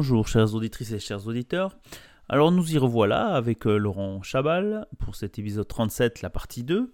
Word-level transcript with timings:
Bonjour 0.00 0.28
chères 0.28 0.54
auditrices 0.54 0.92
et 0.92 1.00
chers 1.00 1.26
auditeurs. 1.26 1.76
Alors 2.28 2.52
nous 2.52 2.72
y 2.72 2.78
revoilà 2.78 3.34
avec 3.34 3.66
euh, 3.66 3.76
Laurent 3.76 4.22
Chabal 4.22 4.86
pour 5.00 5.16
cet 5.16 5.40
épisode 5.40 5.66
37, 5.66 6.22
la 6.22 6.30
partie 6.30 6.62
2. 6.62 6.92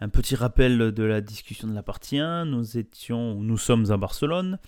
Un 0.00 0.08
petit 0.08 0.34
rappel 0.34 0.78
de 0.78 1.02
la 1.02 1.20
discussion 1.20 1.68
de 1.68 1.74
la 1.74 1.82
partie 1.82 2.18
1. 2.18 2.46
Nous 2.46 2.78
étions, 2.78 3.34
nous 3.34 3.58
sommes 3.58 3.90
à 3.90 3.98
Barcelone 3.98 4.58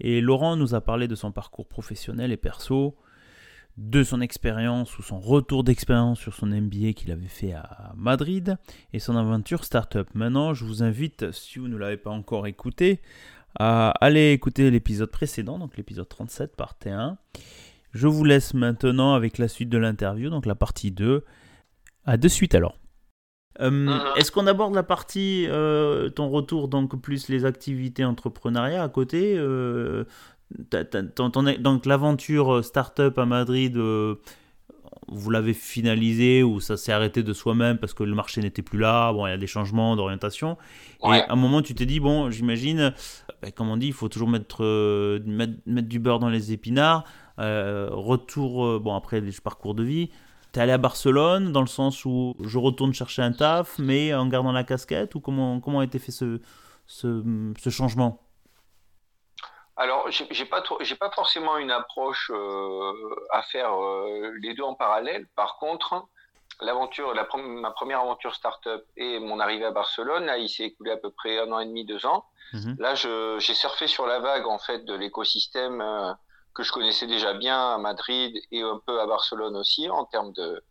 et 0.00 0.20
Laurent 0.20 0.56
nous 0.56 0.74
a 0.74 0.80
parlé 0.80 1.06
de 1.06 1.14
son 1.14 1.30
parcours 1.30 1.68
professionnel 1.68 2.32
et 2.32 2.36
perso, 2.36 2.96
de 3.80 4.04
son 4.04 4.20
expérience 4.20 4.98
ou 4.98 5.02
son 5.02 5.18
retour 5.18 5.64
d'expérience 5.64 6.20
sur 6.20 6.34
son 6.34 6.48
MBA 6.48 6.92
qu'il 6.92 7.10
avait 7.10 7.28
fait 7.28 7.54
à 7.54 7.92
Madrid 7.96 8.58
et 8.92 8.98
son 8.98 9.16
aventure 9.16 9.64
startup. 9.64 10.06
Maintenant, 10.14 10.52
je 10.52 10.66
vous 10.66 10.82
invite, 10.82 11.32
si 11.32 11.58
vous 11.58 11.66
ne 11.66 11.78
l'avez 11.78 11.96
pas 11.96 12.10
encore 12.10 12.46
écouté, 12.46 13.00
à 13.58 13.88
aller 14.04 14.32
écouter 14.32 14.70
l'épisode 14.70 15.10
précédent, 15.10 15.58
donc 15.58 15.78
l'épisode 15.78 16.08
37, 16.08 16.56
partie 16.56 16.90
1. 16.90 17.16
Je 17.92 18.06
vous 18.06 18.22
laisse 18.22 18.52
maintenant 18.52 19.14
avec 19.14 19.38
la 19.38 19.48
suite 19.48 19.70
de 19.70 19.78
l'interview, 19.78 20.28
donc 20.28 20.44
la 20.44 20.54
partie 20.54 20.90
2. 20.90 21.24
À 22.04 22.18
de 22.18 22.28
suite 22.28 22.54
alors. 22.54 22.76
Euh, 23.60 23.70
Mhm. 23.70 24.00
Est-ce 24.16 24.30
qu'on 24.30 24.46
aborde 24.46 24.74
la 24.74 24.82
partie, 24.82 25.46
euh, 25.48 26.10
ton 26.10 26.28
retour, 26.28 26.68
donc 26.68 27.00
plus 27.00 27.28
les 27.28 27.46
activités 27.46 28.04
entrepreneuriat 28.04 28.82
à 28.82 28.88
côté 28.90 29.36
euh, 29.38 30.04
Donc 30.50 31.86
l'aventure 31.86 32.54
euh, 32.54 32.62
startup 32.62 33.18
à 33.18 33.26
Madrid, 33.26 33.76
euh, 33.76 34.16
vous 35.08 35.30
l'avez 35.30 35.54
finalisé 35.54 36.42
ou 36.42 36.60
ça 36.60 36.76
s'est 36.76 36.92
arrêté 36.92 37.22
de 37.22 37.32
soi-même 37.32 37.78
parce 37.78 37.94
que 37.94 38.04
le 38.04 38.14
marché 38.14 38.40
n'était 38.40 38.62
plus 38.62 38.78
là, 38.78 39.12
bon 39.12 39.26
il 39.26 39.30
y 39.30 39.32
a 39.32 39.38
des 39.38 39.46
changements 39.46 39.96
d'orientation. 39.96 40.56
Et 41.04 41.06
à 41.06 41.26
un 41.32 41.36
moment 41.36 41.62
tu 41.62 41.74
t'es 41.74 41.86
dit, 41.86 42.00
bon 42.00 42.30
j'imagine, 42.30 42.94
ben, 43.42 43.50
comme 43.52 43.68
on 43.70 43.76
dit, 43.76 43.88
il 43.88 43.92
faut 43.92 44.08
toujours 44.08 44.28
mettre, 44.28 44.62
euh, 44.64 45.20
mettre, 45.26 45.54
mettre 45.66 45.88
du 45.88 45.98
beurre 45.98 46.20
dans 46.20 46.28
les 46.28 46.52
épinards. 46.52 47.04
Euh, 47.38 47.88
retour, 47.90 48.64
euh, 48.64 48.78
bon 48.78 48.94
après 48.94 49.20
les 49.20 49.32
parcours 49.42 49.74
de 49.74 49.82
vie, 49.82 50.10
t'es 50.52 50.60
allé 50.60 50.72
à 50.72 50.78
Barcelone 50.78 51.52
dans 51.52 51.62
le 51.62 51.66
sens 51.66 52.04
où 52.04 52.36
je 52.44 52.58
retourne 52.58 52.92
chercher 52.92 53.22
un 53.22 53.32
taf, 53.32 53.78
mais 53.78 54.14
en 54.14 54.26
gardant 54.26 54.52
la 54.52 54.64
casquette 54.64 55.14
ou 55.14 55.20
comment, 55.20 55.60
comment 55.60 55.80
a 55.80 55.84
été 55.84 55.98
fait 55.98 56.12
ce, 56.12 56.40
ce, 56.86 57.22
ce 57.58 57.70
changement? 57.70 58.22
Alors, 59.80 60.10
j'ai 60.10 60.44
pas 60.44 60.62
j'ai 60.80 60.94
pas 60.94 61.10
forcément 61.10 61.56
une 61.56 61.70
approche 61.70 62.30
euh, 62.34 62.92
à 63.30 63.40
faire 63.40 63.72
euh, 63.82 64.30
les 64.42 64.52
deux 64.52 64.62
en 64.62 64.74
parallèle. 64.74 65.26
Par 65.36 65.56
contre, 65.56 66.04
l'aventure, 66.60 67.14
la 67.14 67.26
ma 67.38 67.70
première 67.70 68.00
aventure 68.00 68.34
startup 68.34 68.84
et 68.98 69.18
mon 69.20 69.40
arrivée 69.40 69.64
à 69.64 69.70
Barcelone, 69.70 70.26
là, 70.26 70.36
il 70.36 70.50
s'est 70.50 70.64
écoulé 70.64 70.90
à 70.90 70.98
peu 70.98 71.10
près 71.10 71.38
un 71.38 71.50
an 71.50 71.60
et 71.60 71.64
demi, 71.64 71.86
deux 71.86 72.04
ans. 72.04 72.26
Mhm. 72.52 72.76
Là, 72.78 72.94
j'ai 72.94 73.54
surfé 73.54 73.86
sur 73.86 74.06
la 74.06 74.18
vague 74.18 74.46
en 74.46 74.58
fait 74.58 74.84
de 74.84 74.92
l'écosystème 74.92 75.80
euh, 75.80 76.12
que 76.54 76.62
je 76.62 76.72
connaissais 76.72 77.06
déjà 77.06 77.32
bien 77.32 77.72
à 77.72 77.78
Madrid 77.78 78.38
et 78.52 78.60
un 78.60 78.82
peu 78.86 79.00
à 79.00 79.06
Barcelone 79.06 79.56
aussi 79.56 79.88
en 79.88 80.04
termes 80.04 80.34
de, 80.34 80.62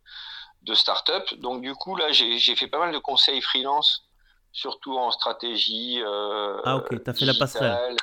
de 0.62 0.74
start-up. 0.74 1.34
Donc 1.38 1.62
du 1.62 1.74
coup, 1.74 1.96
là, 1.96 2.12
j'ai 2.12 2.54
fait 2.54 2.68
pas 2.68 2.78
mal 2.78 2.92
de 2.92 2.98
conseils 2.98 3.42
freelance, 3.42 4.08
surtout 4.52 4.96
en 4.96 5.10
stratégie. 5.10 6.00
Ah 6.64 6.76
ok, 6.76 7.02
t'as 7.02 7.12
fait 7.12 7.24
la 7.24 7.34
passerelle. 7.34 7.96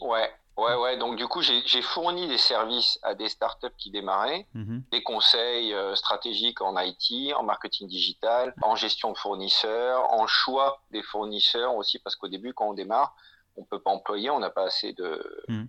Ouais, 0.00 0.30
ouais, 0.58 0.74
ouais. 0.74 0.96
Donc 0.98 1.16
du 1.16 1.26
coup, 1.26 1.40
j'ai 1.42 1.82
fourni 1.82 2.28
des 2.28 2.36
services 2.38 2.98
à 3.02 3.14
des 3.14 3.28
startups 3.28 3.74
qui 3.78 3.90
démarraient, 3.90 4.46
Mhm. 4.54 4.82
des 4.90 5.02
conseils 5.02 5.72
euh, 5.72 5.94
stratégiques 5.94 6.60
en 6.60 6.76
IT, 6.78 7.32
en 7.34 7.42
marketing 7.42 7.88
digital, 7.88 8.54
en 8.62 8.76
gestion 8.76 9.12
de 9.12 9.18
fournisseurs, 9.18 10.12
en 10.12 10.26
choix 10.26 10.82
des 10.90 11.02
fournisseurs 11.02 11.74
aussi, 11.76 11.98
parce 11.98 12.16
qu'au 12.16 12.28
début, 12.28 12.52
quand 12.54 12.68
on 12.68 12.74
démarre, 12.74 13.14
on 13.56 13.64
peut 13.64 13.80
pas 13.80 13.90
employer, 13.90 14.30
on 14.30 14.38
n'a 14.38 14.50
pas 14.50 14.64
assez 14.64 14.92
de 14.92 15.10
Mhm. 15.48 15.68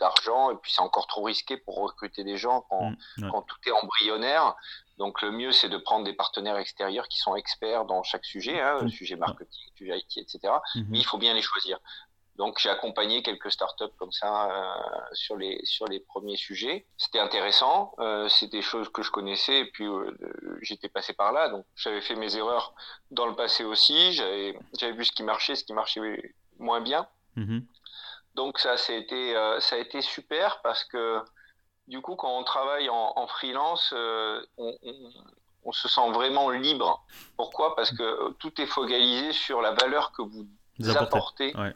d'argent 0.00 0.52
et 0.52 0.56
puis 0.62 0.70
c'est 0.72 0.80
encore 0.80 1.08
trop 1.08 1.24
risqué 1.24 1.56
pour 1.56 1.74
recruter 1.82 2.22
des 2.22 2.36
gens 2.36 2.60
quand, 2.70 2.90
Mhm. 2.90 2.96
Ouais. 3.24 3.30
quand 3.32 3.42
tout 3.42 3.56
est 3.66 3.72
embryonnaire. 3.72 4.54
Donc 4.96 5.22
le 5.22 5.32
mieux, 5.32 5.50
c'est 5.50 5.68
de 5.68 5.76
prendre 5.76 6.04
des 6.04 6.12
partenaires 6.12 6.56
extérieurs 6.56 7.08
qui 7.08 7.18
sont 7.18 7.34
experts 7.34 7.84
dans 7.84 8.04
chaque 8.04 8.24
sujet, 8.24 8.60
hein, 8.60 8.88
sujet 8.88 9.16
marketing, 9.16 9.60
sujet 9.76 9.98
IT, 9.98 10.18
etc. 10.20 10.54
Mais 10.88 10.98
il 11.00 11.04
faut 11.04 11.18
bien 11.18 11.34
les 11.34 11.42
choisir. 11.42 11.78
Donc 12.38 12.58
j'ai 12.60 12.70
accompagné 12.70 13.22
quelques 13.22 13.50
startups 13.50 13.92
comme 13.98 14.12
ça 14.12 14.48
euh, 14.50 15.00
sur 15.12 15.36
les 15.36 15.60
sur 15.64 15.86
les 15.86 15.98
premiers 16.00 16.36
sujets. 16.36 16.86
C'était 16.96 17.18
intéressant, 17.18 17.94
euh, 17.98 18.28
c'est 18.28 18.46
des 18.46 18.62
choses 18.62 18.88
que 18.90 19.02
je 19.02 19.10
connaissais 19.10 19.58
et 19.60 19.64
puis 19.72 19.84
euh, 19.86 20.16
euh, 20.22 20.58
j'étais 20.62 20.88
passé 20.88 21.12
par 21.12 21.32
là, 21.32 21.48
donc 21.48 21.64
j'avais 21.74 22.00
fait 22.00 22.14
mes 22.14 22.36
erreurs 22.36 22.74
dans 23.10 23.26
le 23.26 23.34
passé 23.34 23.64
aussi. 23.64 24.12
J'avais 24.12 24.56
j'avais 24.78 24.92
vu 24.92 25.04
ce 25.04 25.12
qui 25.12 25.24
marchait, 25.24 25.56
ce 25.56 25.64
qui 25.64 25.72
marchait 25.72 26.32
moins 26.58 26.80
bien. 26.80 27.08
Mhm. 27.36 27.66
Donc 28.34 28.60
ça, 28.60 28.72
a 28.74 28.92
été, 28.92 29.34
ça 29.58 29.74
a 29.74 29.78
été 29.78 30.00
super 30.00 30.60
parce 30.62 30.84
que 30.84 31.20
du 31.88 32.00
coup, 32.00 32.14
quand 32.14 32.38
on 32.38 32.44
travaille 32.44 32.88
en, 32.88 33.12
en 33.16 33.26
freelance, 33.26 33.92
on, 33.92 34.42
on- 34.82 35.12
on 35.64 35.72
se 35.72 35.88
sent 35.88 36.08
vraiment 36.12 36.50
libre. 36.50 37.04
Pourquoi? 37.36 37.74
Parce 37.74 37.90
que 37.90 38.30
tout 38.34 38.60
est 38.60 38.66
focalisé 38.66 39.32
sur 39.32 39.60
la 39.60 39.72
valeur 39.72 40.12
que 40.12 40.22
vous 40.22 40.46
Vous 40.78 40.90
apportez. 40.96 41.50
apportez 41.50 41.56
Ouais. 41.56 41.74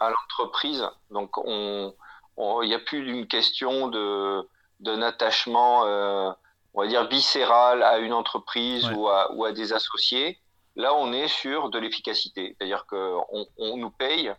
À 0.00 0.10
l'entreprise. 0.10 0.86
Donc, 1.10 1.36
on- 1.38 1.94
on- 2.36 2.62
il 2.62 2.68
n'y 2.68 2.74
a 2.74 2.78
plus 2.78 3.06
une 3.08 3.26
question 3.26 3.88
de 3.88 4.48
d'un 4.80 5.00
attachement, 5.00 5.84
euh, 5.86 6.30
on 6.74 6.82
va 6.82 6.86
dire 6.86 7.06
viscéral 7.08 7.82
à 7.82 7.96
une 7.98 8.12
entreprise 8.12 8.84
Ouais. 8.88 8.94
ou, 8.94 9.08
à, 9.08 9.32
ou 9.32 9.46
à 9.46 9.52
des 9.52 9.72
associés. 9.72 10.38
Là, 10.76 10.94
on 10.94 11.14
est 11.14 11.28
sur 11.28 11.70
de 11.70 11.78
l'efficacité, 11.78 12.54
c'est-à-dire 12.58 12.84
que 12.84 13.14
on, 13.32 13.46
on 13.56 13.78
nous 13.78 13.88
paye 13.90 14.28
euh, 14.28 14.34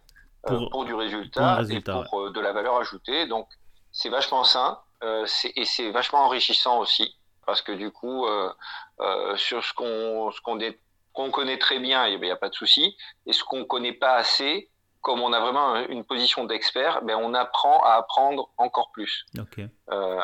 Pour- 0.47 0.69
pour, 0.69 0.85
du 0.85 0.91
pour 0.91 1.00
résultat, 1.01 1.56
résultat, 1.56 2.01
et 2.06 2.09
pour 2.09 2.22
euh, 2.22 2.29
de 2.29 2.40
la 2.40 2.51
valeur 2.53 2.78
ajoutée. 2.78 3.25
Donc, 3.25 3.47
c'est 3.91 4.09
vachement 4.09 4.44
sain 4.44 4.79
c'est- 5.25 5.53
et 5.56 5.66
c'est 5.66 5.90
vachement 5.90 6.19
enrichissant 6.25 6.78
aussi 6.79 7.16
parce 7.47 7.62
que 7.63 7.72
du 7.72 7.90
coup, 7.91 8.28
sur 9.35 9.63
ce 9.63 9.73
qu'on 9.73 10.31
ce 10.31 10.40
qu'on 10.41 10.59
qu'on 11.13 11.31
connaît 11.31 11.57
très 11.57 11.79
bien, 11.79 12.06
il 12.07 12.19
n'y 12.22 12.29
a 12.29 12.35
pas 12.35 12.50
de 12.50 12.53
souci. 12.56 12.96
Et 13.25 13.34
ce 13.34 13.44
qu'on 13.44 13.66
connaît 13.66 13.94
pas 13.94 14.13
assez, 14.16 14.69
comme 15.07 15.22
on 15.22 15.31
a 15.31 15.40
vraiment 15.40 15.75
une 15.88 16.03
position 16.03 16.44
d'expert, 16.44 17.01
ben 17.01 17.16
on 17.16 17.34
apprend 17.34 17.81
à 17.85 17.91
apprendre 17.94 18.50
encore 18.57 18.91
plus 18.91 19.25
euh, 19.94 20.19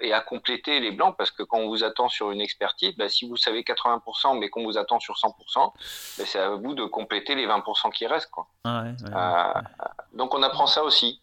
et 0.00 0.12
à 0.12 0.20
compléter 0.20 0.78
les 0.78 0.92
blancs 0.92 1.16
parce 1.18 1.32
que 1.32 1.42
quand 1.42 1.58
on 1.58 1.66
vous 1.66 1.82
attend 1.82 2.08
sur 2.08 2.30
une 2.30 2.40
expertise, 2.40 2.94
ben, 2.96 3.08
si 3.08 3.28
vous 3.28 3.36
savez 3.36 3.62
80% 3.64 4.38
mais 4.38 4.48
qu'on 4.48 4.62
vous 4.62 4.78
attend 4.78 5.00
sur 5.00 5.16
100%, 5.16 5.72
ben, 6.18 6.24
c'est 6.26 6.38
à 6.38 6.50
vous 6.50 6.74
de 6.74 6.84
compléter 6.84 7.34
les 7.34 7.48
20% 7.48 7.90
qui 7.90 8.06
restent. 8.06 8.30
Quoi. 8.30 8.46
Ah 8.62 8.82
ouais, 8.84 8.90
ouais, 8.90 9.12
Euh, 9.12 9.54
ouais. 9.54 9.88
Donc 10.12 10.34
on 10.34 10.42
apprend 10.44 10.68
ça 10.68 10.84
aussi 10.84 11.20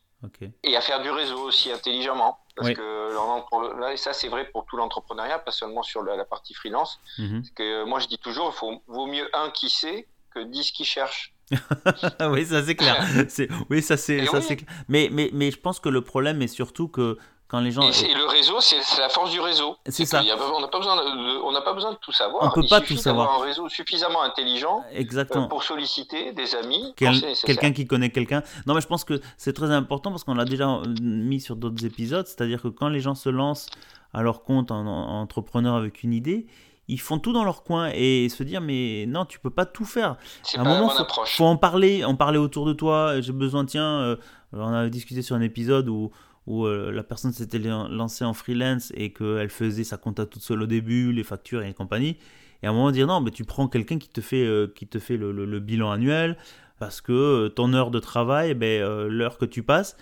et 0.64 0.76
à 0.76 0.82
faire 0.82 1.00
du 1.02 1.09
réseau 1.09 1.40
aussi 1.44 1.72
intelligemment. 1.72 2.38
Parce 2.58 2.68
Oui. 2.68 2.74
que 2.76 3.14
l'entre- 3.14 3.76
là, 3.80 3.94
et 3.94 3.98
ça 3.98 4.12
c'est 4.12 4.28
vrai 4.28 4.44
pour 4.52 4.66
tout 4.66 4.76
l'entrepreneuriat, 4.76 5.40
pas 5.40 5.52
seulement 5.52 5.84
sur 5.84 6.04
la, 6.04 6.18
la 6.18 6.26
partie 6.26 6.54
freelance. 6.54 7.00
Mhm. 7.18 7.40
Parce 7.44 7.52
que 7.52 7.86
moi 7.86 8.00
je 8.00 8.08
dis 8.08 8.18
toujours, 8.18 8.54
il 8.62 8.80
vaut 8.88 9.06
mieux 9.06 9.30
un 9.34 9.50
qui 9.52 9.70
sait 9.70 10.06
que 10.36 10.40
10 10.42 10.74
qui 10.74 10.84
cherchent. 10.84 11.34
Oui, 12.32 12.46
ça 12.46 12.64
c'est 12.64 12.76
clair. 12.76 13.04
Oui, 13.70 13.82
ça 13.82 13.98
c'est 13.98 14.26
ça 14.26 14.38
oui. 14.38 14.44
c'est 14.48 14.56
clair. 14.58 14.70
Mais, 14.88 15.10
mais, 15.12 15.30
mais 15.34 15.52
je 15.52 15.60
pense 15.60 15.80
que 15.80 15.90
le 15.90 16.02
problème 16.02 16.42
est 16.42 16.48
surtout 16.48 16.88
que 16.88 17.18
quand 17.48 17.62
les 17.62 17.72
gens. 17.72 17.82
Et, 17.82 18.14
le 18.14 18.28
réseau, 18.28 18.62
c'est 18.62 18.76
la 19.00 19.10
force 19.10 19.32
du 19.32 19.40
réseau. 19.40 19.76
C'est 19.88 20.06
ça. 20.06 20.22
y 20.22 20.30
a 20.30 20.38
on 20.38 20.62
n'a 20.62 20.68
pas, 20.68 20.78
besoin 20.78 20.96
de- 20.98 21.02
de- 21.09 21.42
on 21.44 21.52
n'a 21.52 21.62
pas 21.62 21.74
besoin 21.74 21.94
de 21.94 21.98
tout 21.98 22.12
savoir. 22.12 22.44
On 22.44 22.52
peut 22.52 22.62
Il 22.64 22.70
pas 22.70 22.80
tout 22.80 22.96
savoir. 22.96 23.42
un 23.42 23.44
réseau 23.44 23.68
suffisamment 23.70 24.22
intelligent 24.22 24.84
euh, 24.94 24.98
Exactement. 25.00 25.48
pour 25.48 25.64
solliciter 25.64 26.32
des 26.34 26.54
amis. 26.54 26.94
Quel- 26.96 27.20
quelqu'un 27.44 27.72
qui 27.72 27.88
connaît 27.88 28.12
quelqu'un. 28.12 28.44
Non, 28.68 28.76
mais 28.76 28.82
je 28.82 28.88
pense 28.88 29.04
que 29.04 29.20
c'est 29.38 29.54
très 29.54 29.72
important 29.72 30.12
parce 30.12 30.24
qu'on 30.24 30.36
l'a 30.36 30.46
déjà 30.46 30.80
mis 31.02 31.42
sur 31.42 31.56
d'autres 31.56 31.84
épisodes. 31.84 32.28
C'est-à-dire 32.28 32.62
que 32.62 32.68
quand 32.68 32.90
les 32.90 33.00
gens 33.00 33.16
se 33.16 33.29
lancent 33.29 33.68
à 34.14 34.22
leur 34.22 34.44
compte 34.44 34.70
en, 34.70 34.85
en 34.85 35.20
entrepreneur 35.22 35.76
avec 35.76 36.03
une 36.03 36.14
idée, 36.14 36.46
ils 36.90 37.00
font 37.00 37.20
tout 37.20 37.32
dans 37.32 37.44
leur 37.46 37.64
coin 37.64 37.90
et 37.94 38.28
se 38.30 38.44
dire 38.44 38.59
mais 38.62 39.06
non, 39.08 39.24
tu 39.26 39.40
peux 39.40 39.50
pas 39.50 39.66
tout 39.66 39.86
faire. 39.86 40.18
À 40.58 40.62
un 40.62 40.64
moment, 40.80 40.88
faut, 40.97 41.03
faut 41.38 41.46
en 41.46 41.56
parler, 41.58 42.03
en 42.03 42.16
parler 42.16 42.38
autour 42.40 42.66
de 42.66 42.74
toi. 42.74 43.22
J'ai 43.22 43.32
besoin, 43.32 43.64
tiens, 43.66 44.02
euh, 44.02 44.16
on 44.53 44.68
avait 44.74 44.90
discuté 44.90 45.22
sur 45.22 45.36
un 45.36 45.41
épisode 45.41 45.88
où, 45.88 46.12
où 46.47 46.66
euh, 46.66 46.91
la 46.91 47.03
personne 47.03 47.32
s'était 47.32 47.59
lan- 47.59 47.88
lancée 47.88 48.26
en 48.26 48.34
freelance 48.34 48.91
et 48.96 49.14
qu'elle 49.14 49.50
faisait 49.50 49.84
sa 49.84 49.97
compta 49.97 50.26
toute 50.26 50.41
seule 50.41 50.62
au 50.64 50.68
début, 50.68 51.12
les 51.14 51.24
factures 51.24 51.62
et 51.64 51.74
compagnie. 51.74 52.18
Et 52.64 52.68
à 52.68 52.72
un 52.72 52.74
moment 52.74 52.92
dire 52.92 53.08
non, 53.08 53.22
mais 53.22 53.32
tu 53.32 53.46
prends 53.46 53.68
quelqu'un 53.68 53.97
qui 54.00 54.09
te 54.09 54.20
fait, 54.22 54.46
euh, 54.46 54.68
qui 54.76 54.85
te 54.88 55.00
fait 55.00 55.16
le, 55.16 55.32
le- 55.32 55.46
le 55.46 55.59
bilan 55.59 55.92
annuel 55.92 56.38
parce 56.80 57.02
que 57.02 57.47
ton 57.50 57.74
heure 57.74 57.92
de 57.92 58.00
travail, 58.00 58.53
ben, 58.53 59.06
l'heure 59.08 59.38
que 59.38 59.46
tu 59.46 59.64
passes, 59.64 59.96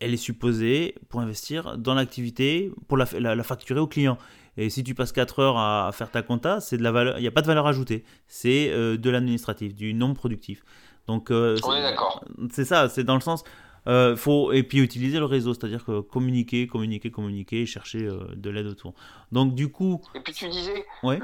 elle 0.00 0.12
est 0.12 0.16
supposée 0.16 0.94
pour 1.08 1.20
investir 1.20 1.78
dans 1.78 1.94
l'activité, 1.94 2.72
pour 2.88 2.96
la, 2.96 3.06
la- 3.18 3.34
la 3.36 3.42
facturer 3.44 3.78
au 3.80 3.86
client. 3.86 4.18
Et 4.60 4.68
si 4.70 4.84
tu 4.84 4.94
passes 4.94 5.12
4 5.12 5.38
heures 5.38 5.56
à, 5.56 5.88
à 5.88 5.92
faire 5.92 6.10
ta 6.10 6.22
compta, 6.22 6.60
c'est 6.60 6.76
de 6.76 6.82
la 6.82 6.92
valeur, 6.92 7.18
il 7.18 7.22
n'y 7.22 7.28
a 7.28 7.30
pas 7.30 7.40
de 7.42 7.46
valeur 7.46 7.66
ajoutée. 7.66 8.04
C'est 8.26 8.70
euh, 8.70 8.96
de 8.98 9.08
l'administratif, 9.10 9.74
du 9.74 9.94
non 9.94 10.12
productif. 10.14 10.62
Donc, 11.06 11.30
euh, 11.30 11.56
On 11.64 11.70
c'est- 11.72 11.78
est 11.78 11.82
d'accord. 11.82 12.22
C'est 12.50 12.64
ça, 12.66 12.88
c'est 12.88 13.04
dans 13.04 13.14
le 13.14 13.20
sens. 13.22 13.42
euh, 13.86 14.14
faut, 14.14 14.52
et 14.52 14.62
puis 14.62 14.78
utiliser 14.80 15.18
le 15.18 15.24
réseau, 15.24 15.54
c'est-à-dire 15.54 15.86
que 15.86 16.00
communiquer, 16.00 16.66
communiquer, 16.66 17.10
communiquer, 17.10 17.64
chercher 17.64 18.04
euh, 18.06 18.20
de 18.36 18.50
l'aide 18.50 18.66
autour. 18.66 18.92
Donc, 19.32 19.54
du 19.54 19.72
coup, 19.72 20.02
Et 20.14 20.20
puis 20.20 20.34
tu 20.34 20.46
disais, 20.50 20.84
Ouais. 21.02 21.18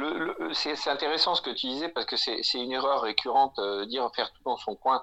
c'est 0.55 0.89
intéressant 0.89 1.35
ce 1.35 1.43
que 1.43 1.51
tu 1.51 1.67
disais 1.67 1.91
parce 1.91 2.07
que 2.07 2.17
c'est 2.17 2.39
c'est 2.43 2.59
une 2.59 2.73
erreur 2.73 3.03
récurrente, 3.03 3.59
euh, 3.59 3.85
dire 3.85 4.09
faire 4.17 4.33
tout 4.33 4.43
dans 4.47 4.57
son 4.57 4.75
coin. 4.75 5.03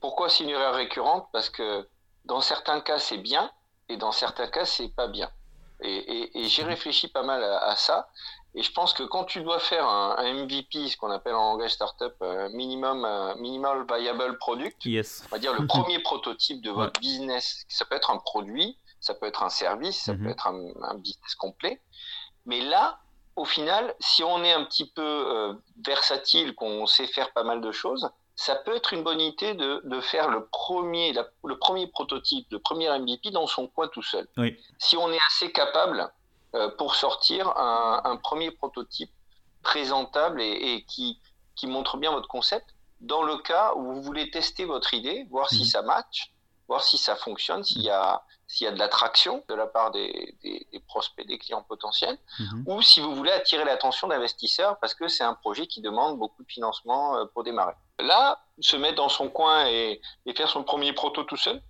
Pourquoi 0.00 0.28
c'est 0.28 0.42
une 0.42 0.50
erreur 0.50 0.74
récurrente? 0.74 1.26
Parce 1.32 1.50
que 1.50 1.86
dans 2.24 2.40
certains 2.40 2.80
cas 2.80 2.98
c'est 2.98 3.18
bien, 3.18 3.48
et 3.88 3.96
dans 3.96 4.12
certains 4.12 4.48
cas, 4.48 4.64
c'est 4.64 4.92
pas 4.94 5.06
bien. 5.08 5.30
Et, 5.80 6.48
j'ai 6.48 6.64
réfléchi 6.64 7.08
pas 7.08 7.22
mal 7.22 7.42
à, 7.42 7.76
ça. 7.76 8.08
Et 8.54 8.62
je 8.62 8.72
pense 8.72 8.92
que 8.92 9.02
quand 9.02 9.24
tu 9.24 9.42
dois 9.42 9.60
faire 9.60 9.86
un, 9.86 10.32
MVP, 10.32 10.88
ce 10.88 10.96
qu'on 10.96 11.10
appelle 11.10 11.34
en 11.34 11.52
langage 11.52 11.72
startup 11.72 12.14
minimum 12.52 13.06
minimal 13.38 13.86
viable 13.86 14.38
product, 14.38 14.84
yes. 14.84 15.22
on 15.26 15.36
va 15.36 15.38
dire 15.38 15.52
le 15.52 15.66
premier 15.68 16.00
prototype 16.00 16.60
de 16.62 16.70
votre 16.70 16.98
business, 17.00 17.64
ça 17.68 17.84
peut 17.84 17.94
être 17.94 18.10
un 18.10 18.18
produit, 18.18 18.76
ça 19.00 19.14
peut 19.14 19.26
être 19.26 19.42
un 19.42 19.48
service, 19.48 20.00
ça 20.02 20.12
peut 20.12 20.20
mhm. 20.20 20.30
être 20.30 20.46
un, 20.48 20.94
business 20.96 21.34
complet. 21.34 21.80
Mais 22.46 22.60
là, 22.60 22.98
au 23.36 23.44
final, 23.44 23.94
si 24.00 24.24
on 24.24 24.42
est 24.42 24.52
un 24.52 24.64
petit 24.64 24.90
peu 24.90 25.02
euh, 25.02 25.54
versatile, 25.86 26.54
qu'on 26.54 26.86
sait 26.86 27.06
faire 27.06 27.32
pas 27.32 27.44
mal 27.44 27.60
de 27.60 27.70
choses, 27.70 28.10
ça 28.38 28.54
peut 28.54 28.76
être 28.76 28.92
une 28.92 29.02
bonne 29.02 29.20
idée 29.20 29.54
de, 29.54 30.00
faire 30.00 30.28
le 30.28 30.46
premier, 30.46 31.12
le 31.12 31.58
premier 31.58 31.88
prototype, 31.88 32.46
le 32.52 32.60
premier 32.60 32.88
MVP 32.96 33.32
dans 33.32 33.48
son 33.48 33.66
coin 33.66 33.88
tout 33.88 34.02
seul. 34.02 34.28
Si 34.78 34.96
on 34.96 35.10
est 35.10 35.18
assez 35.26 35.50
capable 35.50 36.08
euh, 36.54 36.70
pour 36.78 36.94
sortir 36.94 37.48
un, 37.56 38.16
premier 38.22 38.52
prototype 38.52 39.10
présentable 39.64 40.40
et, 40.40 40.84
qui, 40.86 41.18
qui, 41.56 41.66
montre 41.66 41.96
bien 41.96 42.12
votre 42.12 42.28
concept, 42.28 42.76
dans 43.00 43.24
le 43.24 43.38
cas 43.38 43.72
où 43.74 43.82
vous 43.82 44.02
voulez 44.02 44.30
tester 44.30 44.64
votre 44.64 44.94
idée, 44.94 45.26
voir 45.30 45.50
si 45.50 45.62
mhm. 45.62 45.64
ça 45.64 45.82
match, 45.82 46.32
voir 46.68 46.84
si 46.84 46.98
ça 46.98 47.16
fonctionne, 47.16 47.64
s'il 47.64 47.82
y 47.82 47.90
a 47.90 48.22
s'il 48.50 48.64
y 48.64 48.68
a 48.68 48.72
de 48.72 48.78
l'attraction 48.78 49.44
de 49.46 49.54
la 49.54 49.66
part 49.66 49.90
des, 49.90 50.34
prospects, 50.86 51.26
des 51.26 51.38
clients 51.38 51.62
potentiels, 51.62 52.18
mhm. 52.38 52.64
ou 52.66 52.80
si 52.80 53.00
vous 53.00 53.14
voulez 53.14 53.30
attirer 53.30 53.62
l'attention 53.64 54.08
d'investisseurs 54.08 54.78
parce 54.80 54.94
que 54.94 55.06
c'est 55.06 55.22
un 55.22 55.34
projet 55.34 55.66
qui 55.66 55.82
demande 55.82 56.18
beaucoup 56.18 56.42
de 56.42 56.50
financement 56.50 57.16
euh, 57.16 57.24
pour 57.26 57.44
démarrer. 57.44 57.74
Là, 58.00 58.40
se 58.58 58.76
mettre 58.76 58.96
dans 58.96 59.10
son 59.10 59.28
coin 59.28 59.66
et, 59.68 60.00
et 60.24 60.34
faire 60.34 60.48
son 60.48 60.64
premier 60.64 60.94
proto 60.94 61.24
tout 61.24 61.36
seul, 61.36 61.62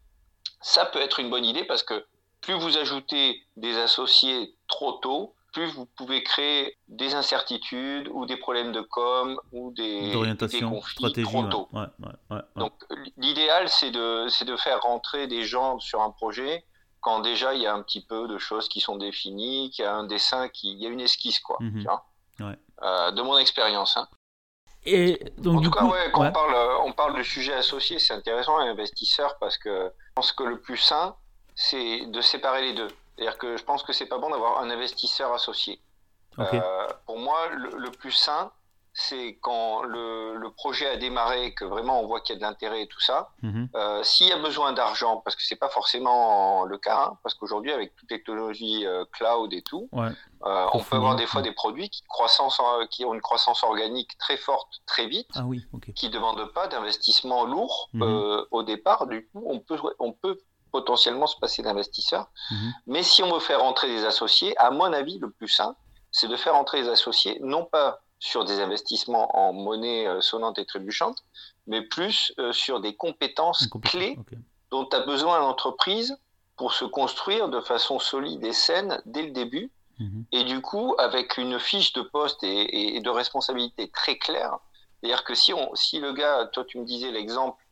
ça 0.60 0.86
peut 0.86 1.00
être 1.00 1.18
une 1.18 1.30
bonne 1.30 1.44
idée 1.44 1.64
parce 1.64 1.82
que 1.82 2.06
plus 2.40 2.54
vous 2.54 2.76
ajoutez 2.76 3.42
des 3.56 3.76
associés 3.76 4.54
trop 4.68 4.92
tôt, 4.92 5.34
plus 5.58 5.72
vous 5.72 5.86
pouvez 5.86 6.22
créer 6.22 6.78
des 6.86 7.14
incertitudes 7.14 8.08
ou 8.12 8.26
des 8.26 8.36
problèmes 8.36 8.72
de 8.72 8.80
com 8.80 9.40
ou 9.52 9.72
des, 9.72 10.12
des 10.12 10.80
stratégie, 10.86 11.28
trop 11.28 11.42
tôt. 11.44 11.68
Donc 12.56 12.72
l'idéal, 13.16 13.68
c'est 13.68 13.90
de, 13.90 14.44
de 14.44 14.56
faire 14.56 14.80
rentrer 14.82 15.26
des 15.26 15.42
gens 15.42 15.80
sur 15.80 16.00
un 16.00 16.10
projet 16.10 16.64
quand 17.00 17.20
déjà 17.20 17.54
il 17.54 17.62
y 17.62 17.66
a 17.66 17.74
un 17.74 17.82
petit 17.82 18.04
peu 18.04 18.28
de 18.28 18.38
choses 18.38 18.68
qui 18.68 18.80
sont 18.80 18.96
définies, 18.96 19.70
qu'il 19.70 19.84
y 19.84 19.88
a 19.88 19.94
un 19.94 20.04
dessin, 20.04 20.48
qu'il 20.48 20.80
y 20.80 20.86
a 20.86 20.90
une 20.90 21.00
esquisse, 21.00 21.40
quoi. 21.40 21.56
Mhm. 21.60 21.86
Euh, 22.82 23.10
de 23.10 23.22
mon 23.22 23.36
expérience. 23.38 23.96
Hein. 23.96 24.06
Et 24.84 25.32
donc, 25.38 25.58
en 25.58 25.62
tout 25.62 25.70
cas, 25.70 25.80
quand 26.12 26.26
on 26.28 26.32
parle, 26.32 26.56
on 26.84 26.92
parle 26.92 27.18
de 27.18 27.22
sujet 27.24 27.54
associé, 27.54 27.98
c'est 27.98 28.14
intéressant, 28.14 28.58
investisseur, 28.58 29.36
parce 29.40 29.58
que 29.58 29.92
je 29.92 30.12
pense 30.14 30.32
que 30.32 30.44
le 30.44 30.60
plus 30.60 30.76
sain, 30.76 31.16
c'est 31.56 32.06
de 32.06 32.20
séparer 32.20 32.62
les 32.62 32.74
deux. 32.74 32.88
C'est-à-dire 33.18 33.38
que 33.38 33.56
je 33.56 33.64
pense 33.64 33.82
que 33.82 33.92
c'est 33.92 34.06
pas 34.06 34.18
bon 34.18 34.30
d'avoir 34.30 34.60
un 34.60 34.70
investisseur 34.70 35.32
associé. 35.32 35.80
Euh, 36.38 36.86
pour 37.04 37.18
moi, 37.18 37.48
le, 37.48 37.90
plus 37.90 38.12
sain, 38.12 38.52
c'est 38.92 39.38
quand 39.42 39.82
le, 39.82 40.48
projet 40.56 40.86
a 40.86 40.96
démarré 40.96 41.52
que 41.52 41.64
vraiment 41.64 42.00
on 42.00 42.06
voit 42.06 42.20
qu'il 42.20 42.34
y 42.34 42.36
a 42.36 42.40
de 42.40 42.44
l'intérêt 42.44 42.82
et 42.82 42.86
tout 42.86 43.00
ça. 43.00 43.30
Mhm. 43.42 43.68
Euh, 43.74 44.02
s'il 44.04 44.28
y 44.28 44.32
a 44.32 44.38
besoin 44.38 44.72
d'argent, 44.72 45.16
parce 45.18 45.34
que 45.34 45.42
c'est 45.42 45.56
pas 45.56 45.68
forcément 45.68 46.64
le 46.64 46.78
cas, 46.78 47.08
hein, 47.10 47.18
parce 47.24 47.34
qu'aujourd'hui 47.34 47.72
avec 47.72 47.94
toute 47.96 48.08
technologie 48.08 48.86
euh, 48.86 49.04
cloud 49.12 49.52
et 49.52 49.62
tout, 49.62 49.88
on 49.92 50.80
peut 50.80 50.96
avoir 50.96 51.16
des 51.16 51.26
fois 51.26 51.42
des 51.42 51.52
produits 51.52 51.90
qui, 51.90 52.02
croissance, 52.04 52.60
qui 52.90 53.04
ont 53.04 53.14
une 53.14 53.20
croissance 53.20 53.64
organique 53.64 54.16
très 54.18 54.36
forte 54.36 54.80
très 54.86 55.06
vite, 55.06 55.30
ah 55.34 55.42
oui, 55.44 55.66
qui 55.96 56.06
ne 56.06 56.12
demandent 56.12 56.52
pas 56.52 56.68
d'investissement 56.68 57.44
lourd 57.44 57.90
mhm. 57.94 58.44
au 58.52 58.62
départ. 58.62 59.08
Du 59.08 59.26
coup, 59.26 59.42
on 59.46 59.58
peut, 59.58 59.78
on 59.98 60.12
peut 60.12 60.38
potentiellement 60.70 61.26
se 61.26 61.36
passer 61.38 61.62
d'investisseurs. 61.62 62.30
Mhm. 62.50 62.72
Mais 62.86 63.02
si 63.02 63.22
on 63.22 63.32
veut 63.32 63.40
faire 63.40 63.62
entrer 63.62 63.88
des 63.88 64.04
associés, 64.04 64.56
à 64.58 64.70
mon 64.70 64.92
avis, 64.92 65.18
le 65.18 65.30
plus 65.30 65.48
simple, 65.48 65.78
c'est 66.10 66.28
de 66.28 66.36
faire 66.36 66.54
entrer 66.54 66.82
des 66.82 66.88
associés, 66.88 67.38
non 67.40 67.64
pas 67.64 68.00
sur 68.18 68.44
des 68.44 68.60
investissements 68.60 69.36
en 69.38 69.52
monnaie 69.52 70.06
euh, 70.06 70.20
sonnante 70.20 70.58
et 70.58 70.66
trébuchante, 70.66 71.24
mais 71.66 71.82
plus 71.82 72.32
euh, 72.38 72.52
sur 72.52 72.80
des 72.80 72.96
compétences 72.96 73.68
clés 73.82 74.18
dont 74.70 74.88
a 74.88 75.00
besoin 75.00 75.38
l'entreprise 75.38 76.18
pour 76.56 76.72
se 76.72 76.84
construire 76.84 77.48
de 77.48 77.60
façon 77.60 77.98
solide 77.98 78.44
et 78.44 78.52
saine 78.52 79.00
dès 79.06 79.22
le 79.22 79.30
début. 79.30 79.70
Mhm. 80.00 80.24
Et 80.32 80.44
du 80.44 80.60
coup, 80.60 80.94
avec 80.98 81.38
une 81.38 81.58
fiche 81.58 81.92
de 81.92 82.02
poste 82.02 82.42
et, 82.42 82.96
et 82.96 83.00
de 83.00 83.10
responsabilité 83.10 83.88
très 83.90 84.18
claire, 84.18 84.58
c'est-à-dire 85.00 85.24
que 85.24 85.34
si, 85.34 85.52
on, 85.52 85.74
si 85.74 86.00
le 86.00 86.12
gars, 86.12 86.48
toi 86.52 86.64
tu 86.64 86.78
me 86.78 86.84
disais 86.84 87.10
l'exemple 87.10 87.62